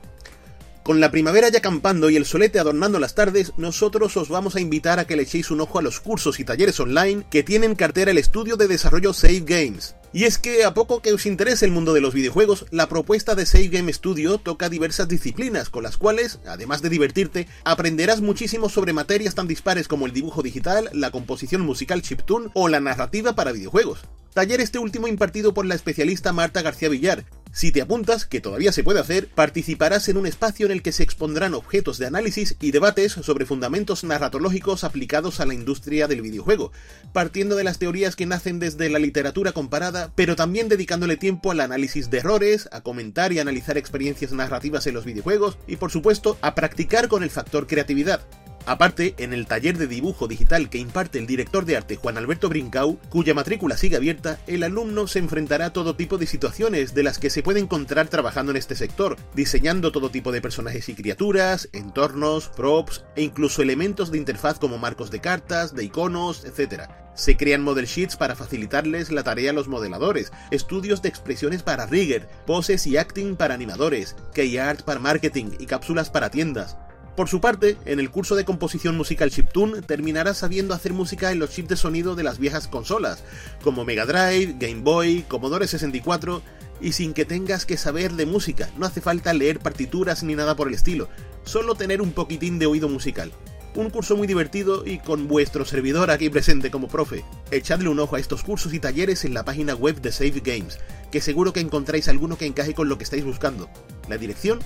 Con 0.83 0.99
la 0.99 1.09
primavera 1.09 1.49
ya 1.49 1.59
campando 1.59 2.11
y 2.11 2.15
el 2.15 2.27
solete 2.27 2.59
adornando 2.59 2.99
las 2.99 3.15
tardes, 3.15 3.53
nosotros 3.57 4.15
os 4.15 4.29
vamos 4.29 4.55
a 4.55 4.59
invitar 4.59 4.99
a 4.99 5.07
que 5.07 5.15
le 5.15 5.23
echéis 5.23 5.49
un 5.49 5.61
ojo 5.61 5.79
a 5.79 5.81
los 5.81 6.01
cursos 6.01 6.39
y 6.39 6.43
talleres 6.43 6.79
online 6.79 7.25
que 7.31 7.41
tienen 7.41 7.73
cartera 7.73 8.11
el 8.11 8.19
estudio 8.19 8.57
de 8.57 8.67
desarrollo 8.67 9.11
Save 9.11 9.39
Games. 9.39 9.95
Y 10.13 10.25
es 10.25 10.37
que 10.37 10.65
a 10.65 10.75
poco 10.75 11.01
que 11.01 11.13
os 11.13 11.25
interese 11.25 11.65
el 11.65 11.71
mundo 11.71 11.95
de 11.95 12.01
los 12.01 12.13
videojuegos, 12.13 12.67
la 12.69 12.87
propuesta 12.87 13.33
de 13.33 13.47
Save 13.47 13.69
Game 13.69 13.91
Studio 13.91 14.37
toca 14.37 14.69
diversas 14.69 15.07
disciplinas, 15.07 15.71
con 15.71 15.81
las 15.81 15.97
cuales, 15.97 16.37
además 16.45 16.83
de 16.83 16.89
divertirte, 16.89 17.47
aprenderás 17.63 18.21
muchísimo 18.21 18.69
sobre 18.69 18.93
materias 18.93 19.33
tan 19.33 19.47
dispares 19.47 19.87
como 19.87 20.05
el 20.05 20.13
dibujo 20.13 20.43
digital, 20.43 20.91
la 20.93 21.09
composición 21.09 21.61
musical 21.63 22.03
chiptune 22.03 22.51
o 22.53 22.67
la 22.67 22.79
narrativa 22.79 23.33
para 23.33 23.51
videojuegos. 23.51 24.01
Taller 24.35 24.61
este 24.61 24.77
último 24.77 25.07
impartido 25.07 25.55
por 25.55 25.65
la 25.65 25.73
especialista 25.73 26.33
Marta 26.33 26.61
García 26.61 26.89
Villar. 26.89 27.25
Si 27.55 27.71
te 27.71 27.81
apuntas, 27.81 28.25
que 28.25 28.41
todavía 28.41 28.73
se 28.73 28.83
puede 28.83 28.99
hacer, 28.99 29.29
participarás 29.29 30.09
en 30.09 30.17
un 30.17 30.25
espacio 30.25 30.65
en 30.65 30.73
el 30.73 30.81
que 30.81 30.91
se 30.91 31.03
expondrán 31.03 31.53
objetos 31.53 31.97
de 31.97 32.05
análisis 32.05 32.57
y 32.59 32.71
debates 32.71 33.13
sobre 33.13 33.45
fundamentos 33.45 34.03
narratológicos 34.03 34.83
aplicados 34.83 35.39
a 35.39 35.45
la 35.45 35.53
industria 35.53 36.09
del 36.09 36.21
videojuego, 36.21 36.73
partiendo 37.13 37.55
de 37.55 37.63
las 37.63 37.79
teorías 37.79 38.17
que 38.17 38.25
nacen 38.25 38.59
desde 38.59 38.89
la 38.89 38.99
literatura 38.99 39.53
comparada, 39.53 40.11
pero 40.15 40.35
también 40.35 40.67
dedicándole 40.67 41.15
tiempo 41.15 41.49
al 41.49 41.61
análisis 41.61 42.09
de 42.09 42.17
errores, 42.17 42.67
a 42.73 42.81
comentar 42.81 43.31
y 43.31 43.39
analizar 43.39 43.77
experiencias 43.77 44.33
narrativas 44.33 44.85
en 44.87 44.95
los 44.95 45.05
videojuegos 45.05 45.57
y 45.65 45.77
por 45.77 45.91
supuesto 45.91 46.37
a 46.41 46.55
practicar 46.55 47.07
con 47.07 47.23
el 47.23 47.29
factor 47.29 47.67
creatividad. 47.67 48.19
Aparte, 48.65 49.13
en 49.19 49.31
el 49.31 49.45
taller 49.45 49.77
de 49.77 49.85
dibujo 49.85 50.27
digital 50.27 50.69
que 50.69 50.79
imparte 50.79 51.19
el 51.19 51.27
director 51.27 51.65
de 51.65 51.77
arte 51.77 51.97
Juan 51.97 52.17
Alberto 52.17 52.49
Brincau, 52.49 52.97
cuya 53.09 53.35
matrícula 53.35 53.77
sigue 53.77 53.95
abierta, 53.95 54.39
el 54.47 54.63
alumno 54.63 55.05
se 55.05 55.19
enfrentará 55.19 55.67
a 55.67 55.73
todo 55.73 55.95
tipo 55.95 56.17
de 56.17 56.25
situaciones 56.25 56.95
de 56.95 57.03
las 57.03 57.19
que 57.19 57.29
se 57.29 57.43
puede 57.43 57.59
encontrar 57.59 58.07
trabajando 58.07 58.51
en 58.51 58.57
este 58.57 58.75
sector, 58.75 59.17
diseñando 59.35 59.91
todo 59.91 60.09
tipo 60.09 60.31
de 60.31 60.41
personajes 60.41 60.89
y 60.89 60.95
criaturas, 60.95 61.69
entornos, 61.73 62.47
props 62.49 63.03
e 63.15 63.21
incluso 63.21 63.61
elementos 63.61 64.11
de 64.11 64.17
interfaz 64.17 64.57
como 64.57 64.79
marcos 64.79 65.11
de 65.11 65.21
cartas, 65.21 65.75
de 65.75 65.83
iconos, 65.83 66.43
etc. 66.45 66.89
Se 67.13 67.37
crean 67.37 67.61
model 67.61 67.85
sheets 67.85 68.15
para 68.15 68.35
facilitarles 68.35 69.11
la 69.11 69.23
tarea 69.23 69.51
a 69.51 69.53
los 69.53 69.67
modeladores, 69.67 70.31
estudios 70.49 71.03
de 71.03 71.09
expresiones 71.09 71.61
para 71.61 71.85
rigger, 71.85 72.27
poses 72.47 72.87
y 72.87 72.97
acting 72.97 73.35
para 73.35 73.53
animadores, 73.53 74.15
key 74.33 74.57
art 74.57 74.81
para 74.81 74.99
marketing 74.99 75.51
y 75.59 75.67
cápsulas 75.67 76.09
para 76.09 76.31
tiendas. 76.31 76.77
Por 77.15 77.29
su 77.29 77.39
parte, 77.39 77.77
en 77.85 78.01
el 78.01 78.11
curso 78.11 78.35
de 78.35 78.43
composición 78.43 78.97
musical 78.97 79.31
chiptune 79.31 79.81
terminará 79.81 80.33
sabiendo 80.33 80.73
hacer 80.73 80.91
música 80.91 81.31
en 81.31 81.39
los 81.39 81.49
chips 81.49 81.69
de 81.69 81.77
sonido 81.77 82.13
de 82.15 82.23
las 82.23 82.39
viejas 82.39 82.67
consolas, 82.67 83.23
como 83.63 83.85
Mega 83.85 84.05
Drive, 84.05 84.57
Game 84.59 84.81
Boy, 84.81 85.23
Commodore 85.29 85.65
64 85.65 86.41
y 86.81 86.91
sin 86.91 87.13
que 87.13 87.23
tengas 87.23 87.65
que 87.65 87.77
saber 87.77 88.13
de 88.13 88.25
música, 88.25 88.69
no 88.77 88.85
hace 88.85 88.99
falta 88.99 89.33
leer 89.33 89.59
partituras 89.59 90.23
ni 90.23 90.35
nada 90.35 90.57
por 90.57 90.67
el 90.67 90.73
estilo, 90.73 91.07
solo 91.45 91.75
tener 91.75 92.01
un 92.01 92.11
poquitín 92.11 92.59
de 92.59 92.65
oído 92.65 92.89
musical. 92.89 93.31
Un 93.75 93.89
curso 93.89 94.17
muy 94.17 94.27
divertido 94.27 94.85
y 94.85 94.99
con 94.99 95.29
vuestro 95.29 95.63
servidor 95.63 96.11
aquí 96.11 96.29
presente 96.29 96.69
como 96.69 96.89
profe. 96.89 97.23
Echadle 97.51 97.89
un 97.89 97.99
ojo 97.99 98.17
a 98.17 98.19
estos 98.19 98.43
cursos 98.43 98.73
y 98.73 98.79
talleres 98.79 99.23
en 99.23 99.33
la 99.33 99.45
página 99.45 99.73
web 99.73 100.01
de 100.01 100.11
Save 100.11 100.41
Games, 100.43 100.79
que 101.11 101.21
seguro 101.21 101.53
que 101.53 101.61
encontráis 101.61 102.09
alguno 102.09 102.37
que 102.37 102.45
encaje 102.45 102.73
con 102.73 102.89
lo 102.89 102.97
que 102.97 103.05
estáis 103.05 103.23
buscando. 103.23 103.69
La 104.09 104.17
dirección 104.17 104.59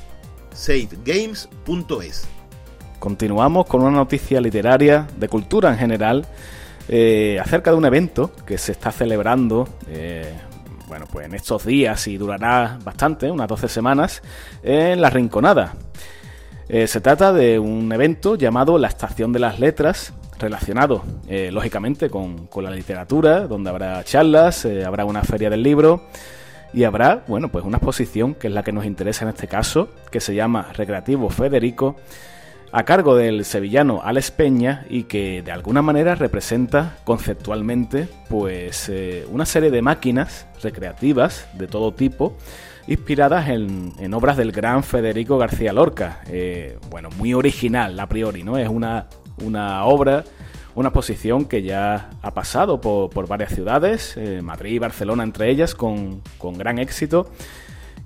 savegames.es. 0.54 2.28
Continuamos 3.00 3.66
con 3.66 3.82
una 3.82 3.92
noticia 3.92 4.42
literaria, 4.42 5.08
de 5.18 5.30
cultura 5.30 5.70
en 5.70 5.78
general, 5.78 6.26
eh, 6.90 7.40
acerca 7.42 7.72
de 7.72 7.78
un 7.78 7.86
evento 7.86 8.32
que 8.46 8.58
se 8.58 8.74
está 8.74 8.92
celebrando 8.92 9.70
eh, 9.88 10.34
bueno, 10.90 11.06
pues 11.10 11.28
en 11.28 11.34
estos 11.34 11.66
días 11.66 12.08
y 12.08 12.18
durará 12.18 12.78
bastante, 12.84 13.32
unas 13.32 13.48
12 13.48 13.70
semanas, 13.70 14.22
en 14.64 15.00
La 15.00 15.10
Rinconada. 15.10 15.76
Eh, 16.68 16.88
se 16.88 17.00
trata 17.00 17.32
de 17.32 17.58
un 17.58 17.90
evento 17.94 18.36
llamado 18.36 18.78
La 18.78 18.90
Estación 18.90 19.32
de 19.32 19.40
las 19.40 19.60
Letras, 19.60 20.14
relacionado 20.38 21.04
lógicamente 21.52 22.10
con, 22.10 22.50
la 22.62 22.72
literatura, 22.72 23.48
donde 23.48 23.70
habrá 23.70 24.04
charlas, 24.04 24.66
habrá 24.86 25.04
una 25.06 25.22
feria 25.22 25.50
del 25.50 25.64
libro 25.64 26.04
y 26.74 26.86
habrá, 26.86 27.24
bueno, 27.28 27.50
pues 27.50 27.66
una 27.66 27.78
exposición 27.78 28.36
que 28.36 28.48
es 28.48 28.54
la 28.54 28.64
que 28.64 28.72
nos 28.72 28.86
interesa 28.86 29.26
en 29.26 29.30
este 29.30 29.48
caso, 29.48 29.90
que 30.12 30.22
se 30.22 30.36
llama 30.36 30.72
Recreativo 30.74 31.30
Federico, 31.30 31.98
a 32.72 32.84
cargo 32.84 33.16
del 33.16 33.46
sevillano 33.46 34.02
Alex 34.04 34.32
Peña 34.32 34.86
y 34.90 35.04
que 35.04 35.42
de 35.42 35.52
alguna 35.52 35.82
manera 35.82 36.16
representa 36.16 36.98
conceptualmente 37.04 38.08
pues 38.30 38.92
una 39.32 39.46
serie 39.46 39.72
de 39.72 39.82
máquinas 39.82 40.48
recreativas 40.62 41.48
de 41.54 41.68
todo 41.68 41.94
tipo 41.94 42.36
inspiradas 42.90 43.50
en, 43.50 44.14
obras 44.16 44.36
del 44.36 44.52
gran 44.52 44.84
Federico 44.84 45.38
García 45.38 45.72
Lorca. 45.72 46.22
Eh, 46.28 46.78
bueno, 46.90 47.10
muy 47.18 47.36
original 47.36 48.00
a 48.00 48.08
priori, 48.08 48.44
¿no? 48.44 48.58
Es 48.58 48.68
una, 48.68 49.08
una 49.44 49.86
obra, 49.86 50.24
una 50.74 50.90
exposición 50.90 51.46
que 51.46 51.62
ya 51.62 52.10
ha 52.24 52.34
pasado 52.34 52.82
por, 52.82 53.28
varias 53.28 53.54
ciudades, 53.54 54.18
eh, 54.18 54.42
Madrid 54.42 54.74
y 54.74 54.80
Barcelona 54.80 55.24
entre 55.24 55.52
ellas, 55.52 55.76
con, 55.76 56.24
gran 56.58 56.80
éxito 56.80 57.30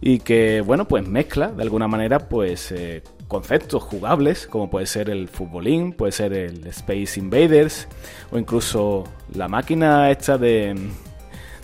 y 0.02 0.20
que, 0.20 0.60
bueno, 0.60 0.86
pues 0.86 1.08
mezcla 1.08 1.48
de 1.48 1.64
alguna 1.64 1.88
manera, 1.88 2.28
pues... 2.28 2.72
Eh, 2.72 3.02
conceptos 3.28 3.84
jugables, 3.84 4.48
como 4.48 4.70
puede 4.70 4.86
ser 4.86 5.10
el 5.10 5.28
futbolín, 5.28 5.94
puede 5.94 6.12
ser 6.12 6.34
el 6.34 6.66
Space 6.68 7.20
Invaders, 7.20 7.88
o 8.32 8.38
incluso 8.38 9.06
la 9.34 9.48
máquina 9.48 10.10
esta 10.12 10.38
de, 10.38 10.76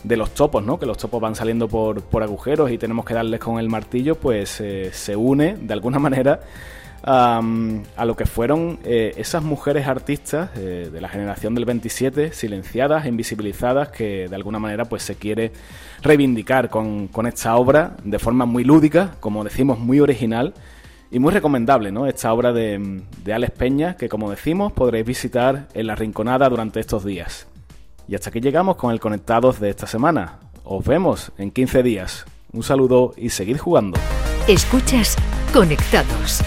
de 0.04 0.18
los 0.18 0.34
topos, 0.34 0.64
¿no? 0.64 0.80
Que 0.80 0.86
los 0.86 0.98
topos 0.98 1.22
van 1.22 1.36
saliendo 1.36 1.68
por, 1.68 2.24
agujeros 2.24 2.72
y 2.72 2.78
tenemos 2.78 3.06
que 3.06 3.14
darles 3.14 3.40
con 3.40 3.60
el 3.60 3.70
martillo, 3.70 4.16
pues 4.16 4.62
eh, 4.62 4.92
se 4.94 5.16
une 5.16 5.56
de 5.60 5.74
alguna 5.74 6.00
manera 6.00 6.42
a 7.02 7.42
lo 8.06 8.16
que 8.16 8.26
fueron 8.26 8.80
eh, 8.84 9.14
esas 9.16 9.42
mujeres 9.42 9.88
artistas 9.88 10.50
eh, 10.58 10.90
de 10.92 11.02
la 11.02 11.08
generación 11.08 11.56
del 11.56 11.66
27, 11.66 12.34
silenciadas, 12.34 13.06
invisibilizadas, 13.06 13.90
que 13.90 14.28
de 14.28 14.36
alguna 14.36 14.60
manera 14.60 14.86
pues 14.86 15.04
se 15.04 15.16
quiere 15.16 15.54
reivindicar 16.02 16.70
con, 16.70 17.10
esta 17.26 17.56
obra 17.56 17.96
de 18.04 18.20
forma 18.20 18.46
muy 18.46 18.64
lúdica, 18.64 19.16
como 19.22 19.44
decimos, 19.44 19.80
muy 19.80 20.00
original 20.02 20.54
y 21.12 21.20
muy 21.20 21.34
recomendable, 21.34 21.92
¿no? 21.92 22.08
Esta 22.08 22.32
obra 22.34 22.54
de, 22.54 23.02
de 23.24 23.34
Alex 23.34 23.54
Peña, 23.58 23.96
que 23.98 24.10
como 24.10 24.30
decimos 24.30 24.72
podréis 24.72 25.06
visitar 25.06 25.68
en 25.74 25.88
la 25.88 25.96
Rinconada 25.96 26.50
durante 26.50 26.80
estos 26.80 27.04
días. 27.04 27.48
Y 28.08 28.16
hasta 28.16 28.30
aquí 28.30 28.42
llegamos 28.42 28.76
con 28.76 28.92
el 28.92 29.00
Conectados 29.00 29.60
de 29.60 29.70
esta 29.70 29.88
semana. 29.88 30.40
Os 30.64 30.86
vemos 30.86 31.32
en 31.38 31.52
15 31.52 31.84
días. 31.84 32.26
Un 32.52 32.64
saludo 32.64 33.14
y 33.16 33.30
seguid 33.30 33.58
jugando. 33.58 34.00
Escuchas 34.48 35.16
Conectados. 35.54 36.42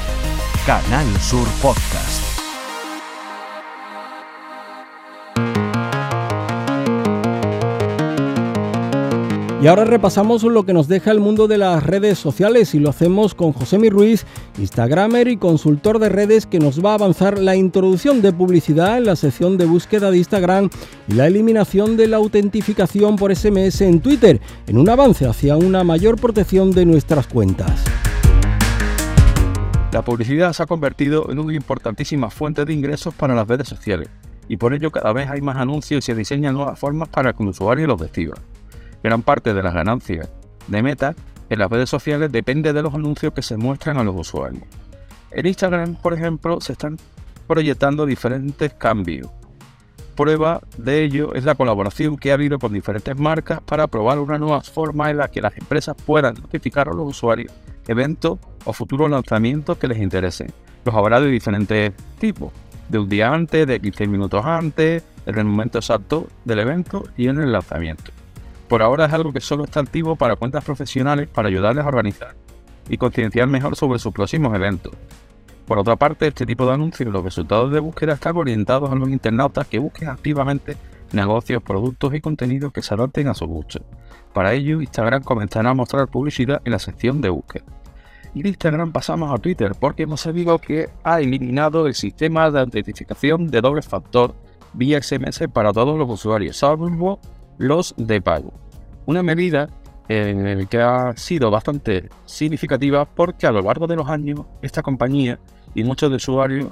Canal 0.66 1.06
Sur 1.20 1.46
Podcast. 1.60 2.32
Y 9.62 9.68
ahora 9.68 9.84
repasamos 9.84 10.42
lo 10.42 10.64
que 10.64 10.72
nos 10.72 10.88
deja 10.88 11.12
el 11.12 11.20
mundo 11.20 11.46
de 11.46 11.56
las 11.56 11.84
redes 11.84 12.18
sociales 12.18 12.74
y 12.74 12.80
lo 12.80 12.90
hacemos 12.90 13.32
con 13.32 13.52
José 13.52 13.78
Ruiz, 13.90 14.26
Instagramer 14.58 15.28
y 15.28 15.36
consultor 15.36 16.00
de 16.00 16.08
redes 16.08 16.46
que 16.46 16.58
nos 16.58 16.84
va 16.84 16.90
a 16.90 16.94
avanzar 16.94 17.38
la 17.38 17.54
introducción 17.54 18.22
de 18.22 18.32
publicidad 18.32 18.98
en 18.98 19.04
la 19.04 19.14
sección 19.14 19.58
de 19.58 19.66
búsqueda 19.66 20.10
de 20.10 20.18
Instagram 20.18 20.68
y 21.06 21.12
la 21.12 21.28
eliminación 21.28 21.96
de 21.96 22.08
la 22.08 22.16
autentificación 22.16 23.14
por 23.14 23.32
SMS 23.32 23.82
en 23.82 24.00
Twitter, 24.00 24.40
en 24.66 24.78
un 24.78 24.88
avance 24.88 25.26
hacia 25.26 25.56
una 25.56 25.84
mayor 25.84 26.20
protección 26.20 26.72
de 26.72 26.84
nuestras 26.84 27.28
cuentas. 27.28 27.84
La 29.92 30.02
publicidad 30.02 30.52
se 30.54 30.64
ha 30.64 30.66
convertido 30.66 31.30
en 31.30 31.38
una 31.38 31.54
importantísima 31.54 32.30
fuente 32.30 32.64
de 32.64 32.72
ingresos 32.72 33.14
para 33.14 33.36
las 33.36 33.46
redes 33.46 33.68
sociales 33.68 34.08
y 34.48 34.56
por 34.56 34.74
ello 34.74 34.90
cada 34.90 35.12
vez 35.12 35.30
hay 35.30 35.40
más 35.40 35.56
anuncios 35.56 36.02
y 36.02 36.06
se 36.06 36.16
diseñan 36.16 36.54
nuevas 36.54 36.80
formas 36.80 37.08
para 37.08 37.32
que 37.32 37.44
el 37.44 37.50
usuario 37.50 37.86
los 37.86 38.00
reciba. 38.00 38.34
Gran 39.02 39.22
parte 39.22 39.52
de 39.54 39.62
las 39.62 39.74
ganancias 39.74 40.28
de 40.68 40.82
Meta 40.82 41.14
en 41.50 41.58
las 41.58 41.70
redes 41.70 41.90
sociales 41.90 42.30
depende 42.30 42.72
de 42.72 42.82
los 42.82 42.94
anuncios 42.94 43.32
que 43.32 43.42
se 43.42 43.56
muestran 43.56 43.98
a 43.98 44.04
los 44.04 44.14
usuarios. 44.16 44.64
En 45.30 45.46
Instagram, 45.46 45.96
por 45.96 46.14
ejemplo, 46.14 46.60
se 46.60 46.72
están 46.72 46.98
proyectando 47.46 48.06
diferentes 48.06 48.72
cambios. 48.74 49.28
Prueba 50.14 50.60
de 50.76 51.02
ello 51.02 51.34
es 51.34 51.44
la 51.44 51.54
colaboración 51.54 52.16
que 52.16 52.30
ha 52.30 52.34
habido 52.34 52.58
con 52.58 52.72
diferentes 52.72 53.18
marcas 53.18 53.60
para 53.62 53.86
probar 53.86 54.18
una 54.18 54.38
nueva 54.38 54.60
forma 54.60 55.10
en 55.10 55.16
la 55.16 55.28
que 55.28 55.40
las 55.40 55.56
empresas 55.56 55.96
puedan 56.06 56.34
notificar 56.34 56.88
a 56.88 56.92
los 56.92 57.08
usuarios 57.08 57.52
eventos 57.88 58.38
o 58.64 58.72
futuros 58.72 59.10
lanzamientos 59.10 59.78
que 59.78 59.88
les 59.88 59.98
interesen. 59.98 60.52
Los 60.84 60.94
habrá 60.94 61.20
de 61.20 61.28
diferentes 61.28 61.92
tipos, 62.18 62.52
de 62.88 62.98
un 62.98 63.08
día 63.08 63.32
antes, 63.32 63.66
de 63.66 63.80
15 63.80 64.06
minutos 64.06 64.44
antes, 64.44 65.02
en 65.26 65.38
el 65.38 65.44
momento 65.44 65.78
exacto 65.78 66.28
del 66.44 66.60
evento 66.60 67.04
y 67.16 67.28
en 67.28 67.40
el 67.40 67.52
lanzamiento. 67.52 68.12
Por 68.68 68.82
ahora 68.82 69.06
es 69.06 69.12
algo 69.12 69.32
que 69.32 69.40
solo 69.40 69.64
está 69.64 69.80
activo 69.80 70.16
para 70.16 70.36
cuentas 70.36 70.64
profesionales 70.64 71.28
para 71.28 71.48
ayudarles 71.48 71.84
a 71.84 71.88
organizar 71.88 72.34
y 72.88 72.96
concienciar 72.96 73.48
mejor 73.48 73.76
sobre 73.76 73.98
sus 73.98 74.12
próximos 74.12 74.54
eventos. 74.54 74.92
Por 75.66 75.78
otra 75.78 75.96
parte, 75.96 76.26
este 76.26 76.44
tipo 76.44 76.66
de 76.66 76.72
anuncios 76.72 77.08
y 77.08 77.12
los 77.12 77.24
resultados 77.24 77.72
de 77.72 77.80
búsqueda 77.80 78.14
están 78.14 78.36
orientados 78.36 78.90
a 78.90 78.94
los 78.94 79.08
internautas 79.08 79.66
que 79.66 79.78
busquen 79.78 80.08
activamente 80.08 80.76
negocios, 81.12 81.62
productos 81.62 82.14
y 82.14 82.20
contenidos 82.20 82.72
que 82.72 82.82
se 82.82 82.94
adapten 82.94 83.28
a 83.28 83.34
su 83.34 83.46
gusto. 83.46 83.80
Para 84.32 84.54
ello, 84.54 84.80
Instagram 84.80 85.22
comenzará 85.22 85.70
a 85.70 85.74
mostrar 85.74 86.08
publicidad 86.08 86.62
en 86.64 86.72
la 86.72 86.78
sección 86.78 87.20
de 87.20 87.28
búsqueda. 87.28 87.64
Y 88.34 88.42
de 88.42 88.48
Instagram 88.48 88.92
pasamos 88.92 89.30
a 89.30 89.40
Twitter 89.40 89.72
porque 89.78 90.04
hemos 90.04 90.22
sabido 90.22 90.58
que 90.58 90.88
ha 91.04 91.20
eliminado 91.20 91.86
el 91.86 91.94
sistema 91.94 92.50
de 92.50 92.60
autentificación 92.60 93.48
de 93.48 93.60
doble 93.60 93.82
factor 93.82 94.34
vía 94.72 95.02
SMS 95.02 95.48
para 95.52 95.72
todos 95.72 95.98
los 95.98 96.08
usuarios, 96.08 96.56
salvo 96.56 97.20
los 97.58 97.94
de 97.96 98.20
pago. 98.20 98.52
Una 99.06 99.22
medida 99.22 99.68
eh, 100.08 100.66
que 100.68 100.80
ha 100.80 101.16
sido 101.16 101.50
bastante 101.50 102.08
significativa 102.26 103.04
porque 103.04 103.46
a 103.46 103.52
lo 103.52 103.62
largo 103.62 103.86
de 103.86 103.96
los 103.96 104.08
años 104.08 104.40
esta 104.60 104.82
compañía 104.82 105.38
y 105.74 105.84
muchos 105.84 106.12
usuarios 106.12 106.70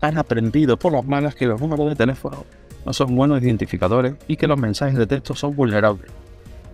han 0.00 0.18
aprendido 0.18 0.76
por 0.76 0.92
las 0.92 1.04
malas 1.04 1.34
que 1.34 1.46
los 1.46 1.60
números 1.60 1.88
de 1.88 1.96
teléfono 1.96 2.44
no 2.84 2.92
son 2.92 3.14
buenos 3.16 3.42
identificadores 3.42 4.14
y 4.28 4.36
que 4.36 4.46
los 4.46 4.58
mensajes 4.58 4.98
de 4.98 5.06
texto 5.06 5.34
son 5.34 5.56
vulnerables. 5.56 6.10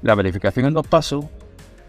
La 0.02 0.14
verificación 0.14 0.66
en 0.66 0.74
dos 0.74 0.86
pasos 0.86 1.26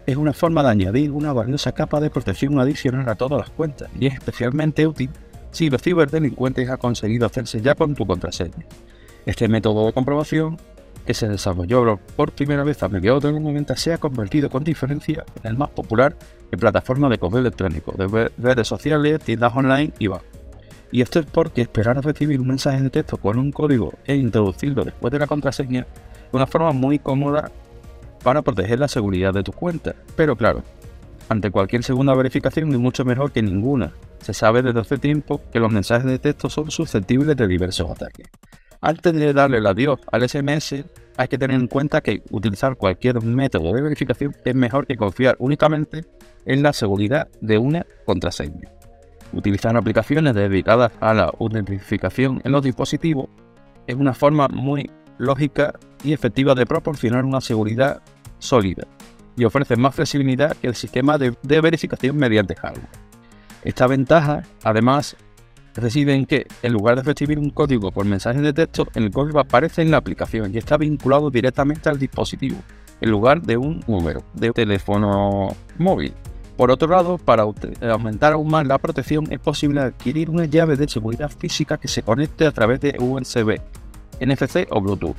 es 0.06 0.16
una 0.16 0.32
forma 0.32 0.62
de 0.62 0.70
añadir 0.70 1.10
una 1.10 1.32
valiosa 1.32 1.72
capa 1.72 2.00
de 2.00 2.10
protección 2.10 2.58
adicional 2.60 3.08
a 3.08 3.14
todas 3.14 3.40
las 3.40 3.50
cuentas 3.50 3.88
y 3.98 4.06
es 4.06 4.14
especialmente 4.14 4.86
útil 4.86 5.10
si 5.50 5.70
los 5.70 5.82
ciberdelincuentes 5.82 6.68
han 6.68 6.78
conseguido 6.78 7.26
hacerse 7.26 7.60
ya 7.60 7.74
con 7.74 7.94
tu 7.94 8.06
contraseña. 8.06 8.66
Este 9.26 9.48
método 9.48 9.86
de 9.86 9.92
comprobación 9.92 10.58
que 11.04 11.14
se 11.14 11.28
desarrolló 11.28 11.98
por 12.16 12.32
primera 12.32 12.64
vez 12.64 12.82
a 12.82 12.88
mediados 12.88 13.22
de 13.22 13.32
los 13.32 13.40
90 13.40 13.76
se 13.76 13.92
ha 13.92 13.98
convertido 13.98 14.50
con 14.50 14.64
diferencia 14.64 15.24
en 15.42 15.50
el 15.50 15.56
más 15.56 15.70
popular 15.70 16.16
en 16.50 16.58
plataformas 16.58 17.10
de 17.10 17.18
correo 17.18 17.40
electrónico, 17.40 17.92
de 17.92 18.30
redes 18.38 18.68
sociales, 18.68 19.20
tiendas 19.20 19.54
online 19.54 19.92
y 19.98 20.06
bancos. 20.06 20.26
Y 20.92 21.00
esto 21.00 21.18
es 21.20 21.26
porque 21.26 21.62
esperar 21.62 21.96
a 21.96 22.02
recibir 22.02 22.38
un 22.38 22.48
mensaje 22.48 22.82
de 22.82 22.90
texto 22.90 23.16
con 23.16 23.38
un 23.38 23.50
código 23.50 23.94
e 24.04 24.14
introducirlo 24.14 24.84
después 24.84 25.10
de 25.10 25.18
la 25.18 25.26
contraseña 25.26 25.80
es 25.80 26.34
una 26.34 26.46
forma 26.46 26.72
muy 26.72 26.98
cómoda 26.98 27.50
para 28.22 28.42
proteger 28.42 28.78
la 28.78 28.88
seguridad 28.88 29.32
de 29.32 29.42
tu 29.42 29.52
cuenta. 29.52 29.94
Pero 30.16 30.36
claro, 30.36 30.62
ante 31.30 31.50
cualquier 31.50 31.82
segunda 31.82 32.14
verificación 32.14 32.70
es 32.72 32.78
mucho 32.78 33.06
mejor 33.06 33.32
que 33.32 33.42
ninguna. 33.42 33.92
Se 34.20 34.34
sabe 34.34 34.60
desde 34.60 34.80
hace 34.80 34.98
tiempo 34.98 35.40
que 35.50 35.60
los 35.60 35.72
mensajes 35.72 36.04
de 36.04 36.18
texto 36.18 36.50
son 36.50 36.70
susceptibles 36.70 37.36
de 37.38 37.46
diversos 37.46 37.90
ataques. 37.90 38.28
Antes 38.84 39.14
de 39.14 39.32
darle 39.32 39.58
el 39.58 39.66
adiós 39.68 40.00
al 40.10 40.28
SMS, 40.28 40.84
hay 41.16 41.28
que 41.28 41.38
tener 41.38 41.54
en 41.54 41.68
cuenta 41.68 42.00
que 42.00 42.24
utilizar 42.30 42.76
cualquier 42.76 43.22
método 43.22 43.72
de 43.72 43.80
verificación 43.80 44.34
es 44.44 44.54
mejor 44.56 44.88
que 44.88 44.96
confiar 44.96 45.36
únicamente 45.38 46.04
en 46.46 46.64
la 46.64 46.72
seguridad 46.72 47.28
de 47.40 47.58
una 47.58 47.86
contraseña. 48.04 48.72
Utilizar 49.32 49.76
aplicaciones 49.76 50.34
dedicadas 50.34 50.90
a 50.98 51.14
la 51.14 51.32
autentificación 51.38 52.42
en 52.42 52.50
los 52.50 52.64
dispositivos 52.64 53.28
es 53.86 53.94
una 53.94 54.14
forma 54.14 54.48
muy 54.48 54.90
lógica 55.16 55.78
y 56.02 56.12
efectiva 56.12 56.56
de 56.56 56.66
proporcionar 56.66 57.24
una 57.24 57.40
seguridad 57.40 58.02
sólida. 58.40 58.88
y 59.34 59.44
ofrece 59.44 59.76
más 59.76 59.94
flexibilidad 59.94 60.54
que 60.56 60.66
el 60.66 60.74
sistema 60.74 61.16
de, 61.16 61.34
de 61.42 61.60
verificación 61.62 62.16
mediante 62.16 62.54
hardware. 62.54 62.88
Esta 63.64 63.86
ventaja, 63.86 64.42
además, 64.62 65.16
reside 65.74 66.14
en 66.14 66.26
que, 66.26 66.46
en 66.62 66.72
lugar 66.72 66.96
de 66.96 67.02
recibir 67.02 67.38
un 67.38 67.50
código 67.50 67.90
por 67.90 68.04
mensaje 68.04 68.40
de 68.40 68.52
texto, 68.52 68.86
el 68.94 69.10
código 69.10 69.40
aparece 69.40 69.82
en 69.82 69.90
la 69.90 69.98
aplicación 69.98 70.54
y 70.54 70.58
está 70.58 70.76
vinculado 70.76 71.30
directamente 71.30 71.88
al 71.88 71.98
dispositivo, 71.98 72.56
en 73.00 73.10
lugar 73.10 73.42
de 73.42 73.56
un 73.56 73.82
número 73.86 74.22
de 74.34 74.50
teléfono 74.50 75.48
móvil. 75.78 76.12
Por 76.56 76.70
otro 76.70 76.88
lado, 76.88 77.18
para 77.18 77.44
aumentar 77.90 78.34
aún 78.34 78.48
más 78.48 78.66
la 78.66 78.78
protección, 78.78 79.26
es 79.32 79.40
posible 79.40 79.80
adquirir 79.80 80.28
una 80.28 80.44
llave 80.44 80.76
de 80.76 80.86
seguridad 80.86 81.30
física 81.30 81.78
que 81.78 81.88
se 81.88 82.02
conecte 82.02 82.46
a 82.46 82.52
través 82.52 82.80
de 82.80 82.96
USB, 83.00 83.58
NFC 84.20 84.68
o 84.70 84.80
Bluetooth. 84.80 85.16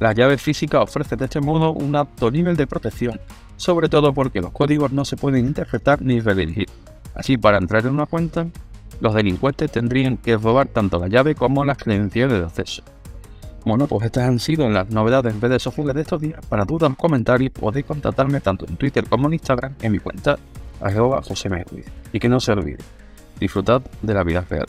La 0.00 0.12
llave 0.12 0.36
física 0.36 0.82
ofrece 0.82 1.14
de 1.14 1.26
este 1.26 1.40
modo 1.40 1.72
un 1.72 1.94
alto 1.94 2.30
nivel 2.30 2.56
de 2.56 2.66
protección, 2.66 3.20
sobre 3.56 3.88
todo 3.88 4.12
porque 4.12 4.40
los 4.40 4.50
códigos 4.50 4.90
no 4.90 5.04
se 5.04 5.16
pueden 5.16 5.46
interpretar 5.46 6.02
ni 6.02 6.18
redirigir. 6.18 6.66
Así, 7.14 7.36
para 7.36 7.58
entrar 7.58 7.86
en 7.86 7.92
una 7.92 8.06
cuenta, 8.06 8.48
los 9.02 9.14
delincuentes 9.14 9.70
tendrían 9.72 10.16
que 10.16 10.36
robar 10.36 10.68
tanto 10.68 11.00
la 11.00 11.08
llave 11.08 11.34
como 11.34 11.64
las 11.64 11.76
credenciales 11.76 12.38
de 12.38 12.44
acceso. 12.44 12.84
Bueno, 13.64 13.88
pues 13.88 14.06
estas 14.06 14.28
han 14.28 14.38
sido 14.38 14.68
las 14.70 14.90
novedades 14.90 15.40
de 15.40 15.58
software 15.58 15.94
de 15.94 16.02
estos 16.02 16.20
días. 16.20 16.38
Para 16.46 16.64
dudas 16.64 16.92
o 16.92 16.94
comentarios 16.94 17.50
podéis 17.50 17.84
contactarme 17.84 18.40
tanto 18.40 18.64
en 18.64 18.76
Twitter 18.76 19.04
como 19.08 19.26
en 19.26 19.34
Instagram 19.34 19.74
en 19.82 19.90
mi 19.90 19.98
cuenta 19.98 20.38
arroba 20.80 21.20
Y 22.12 22.20
que 22.20 22.28
no 22.28 22.38
se 22.38 22.52
olvide, 22.52 22.78
disfrutad 23.40 23.82
de 24.02 24.14
la 24.14 24.22
vida 24.22 24.46
real. 24.48 24.68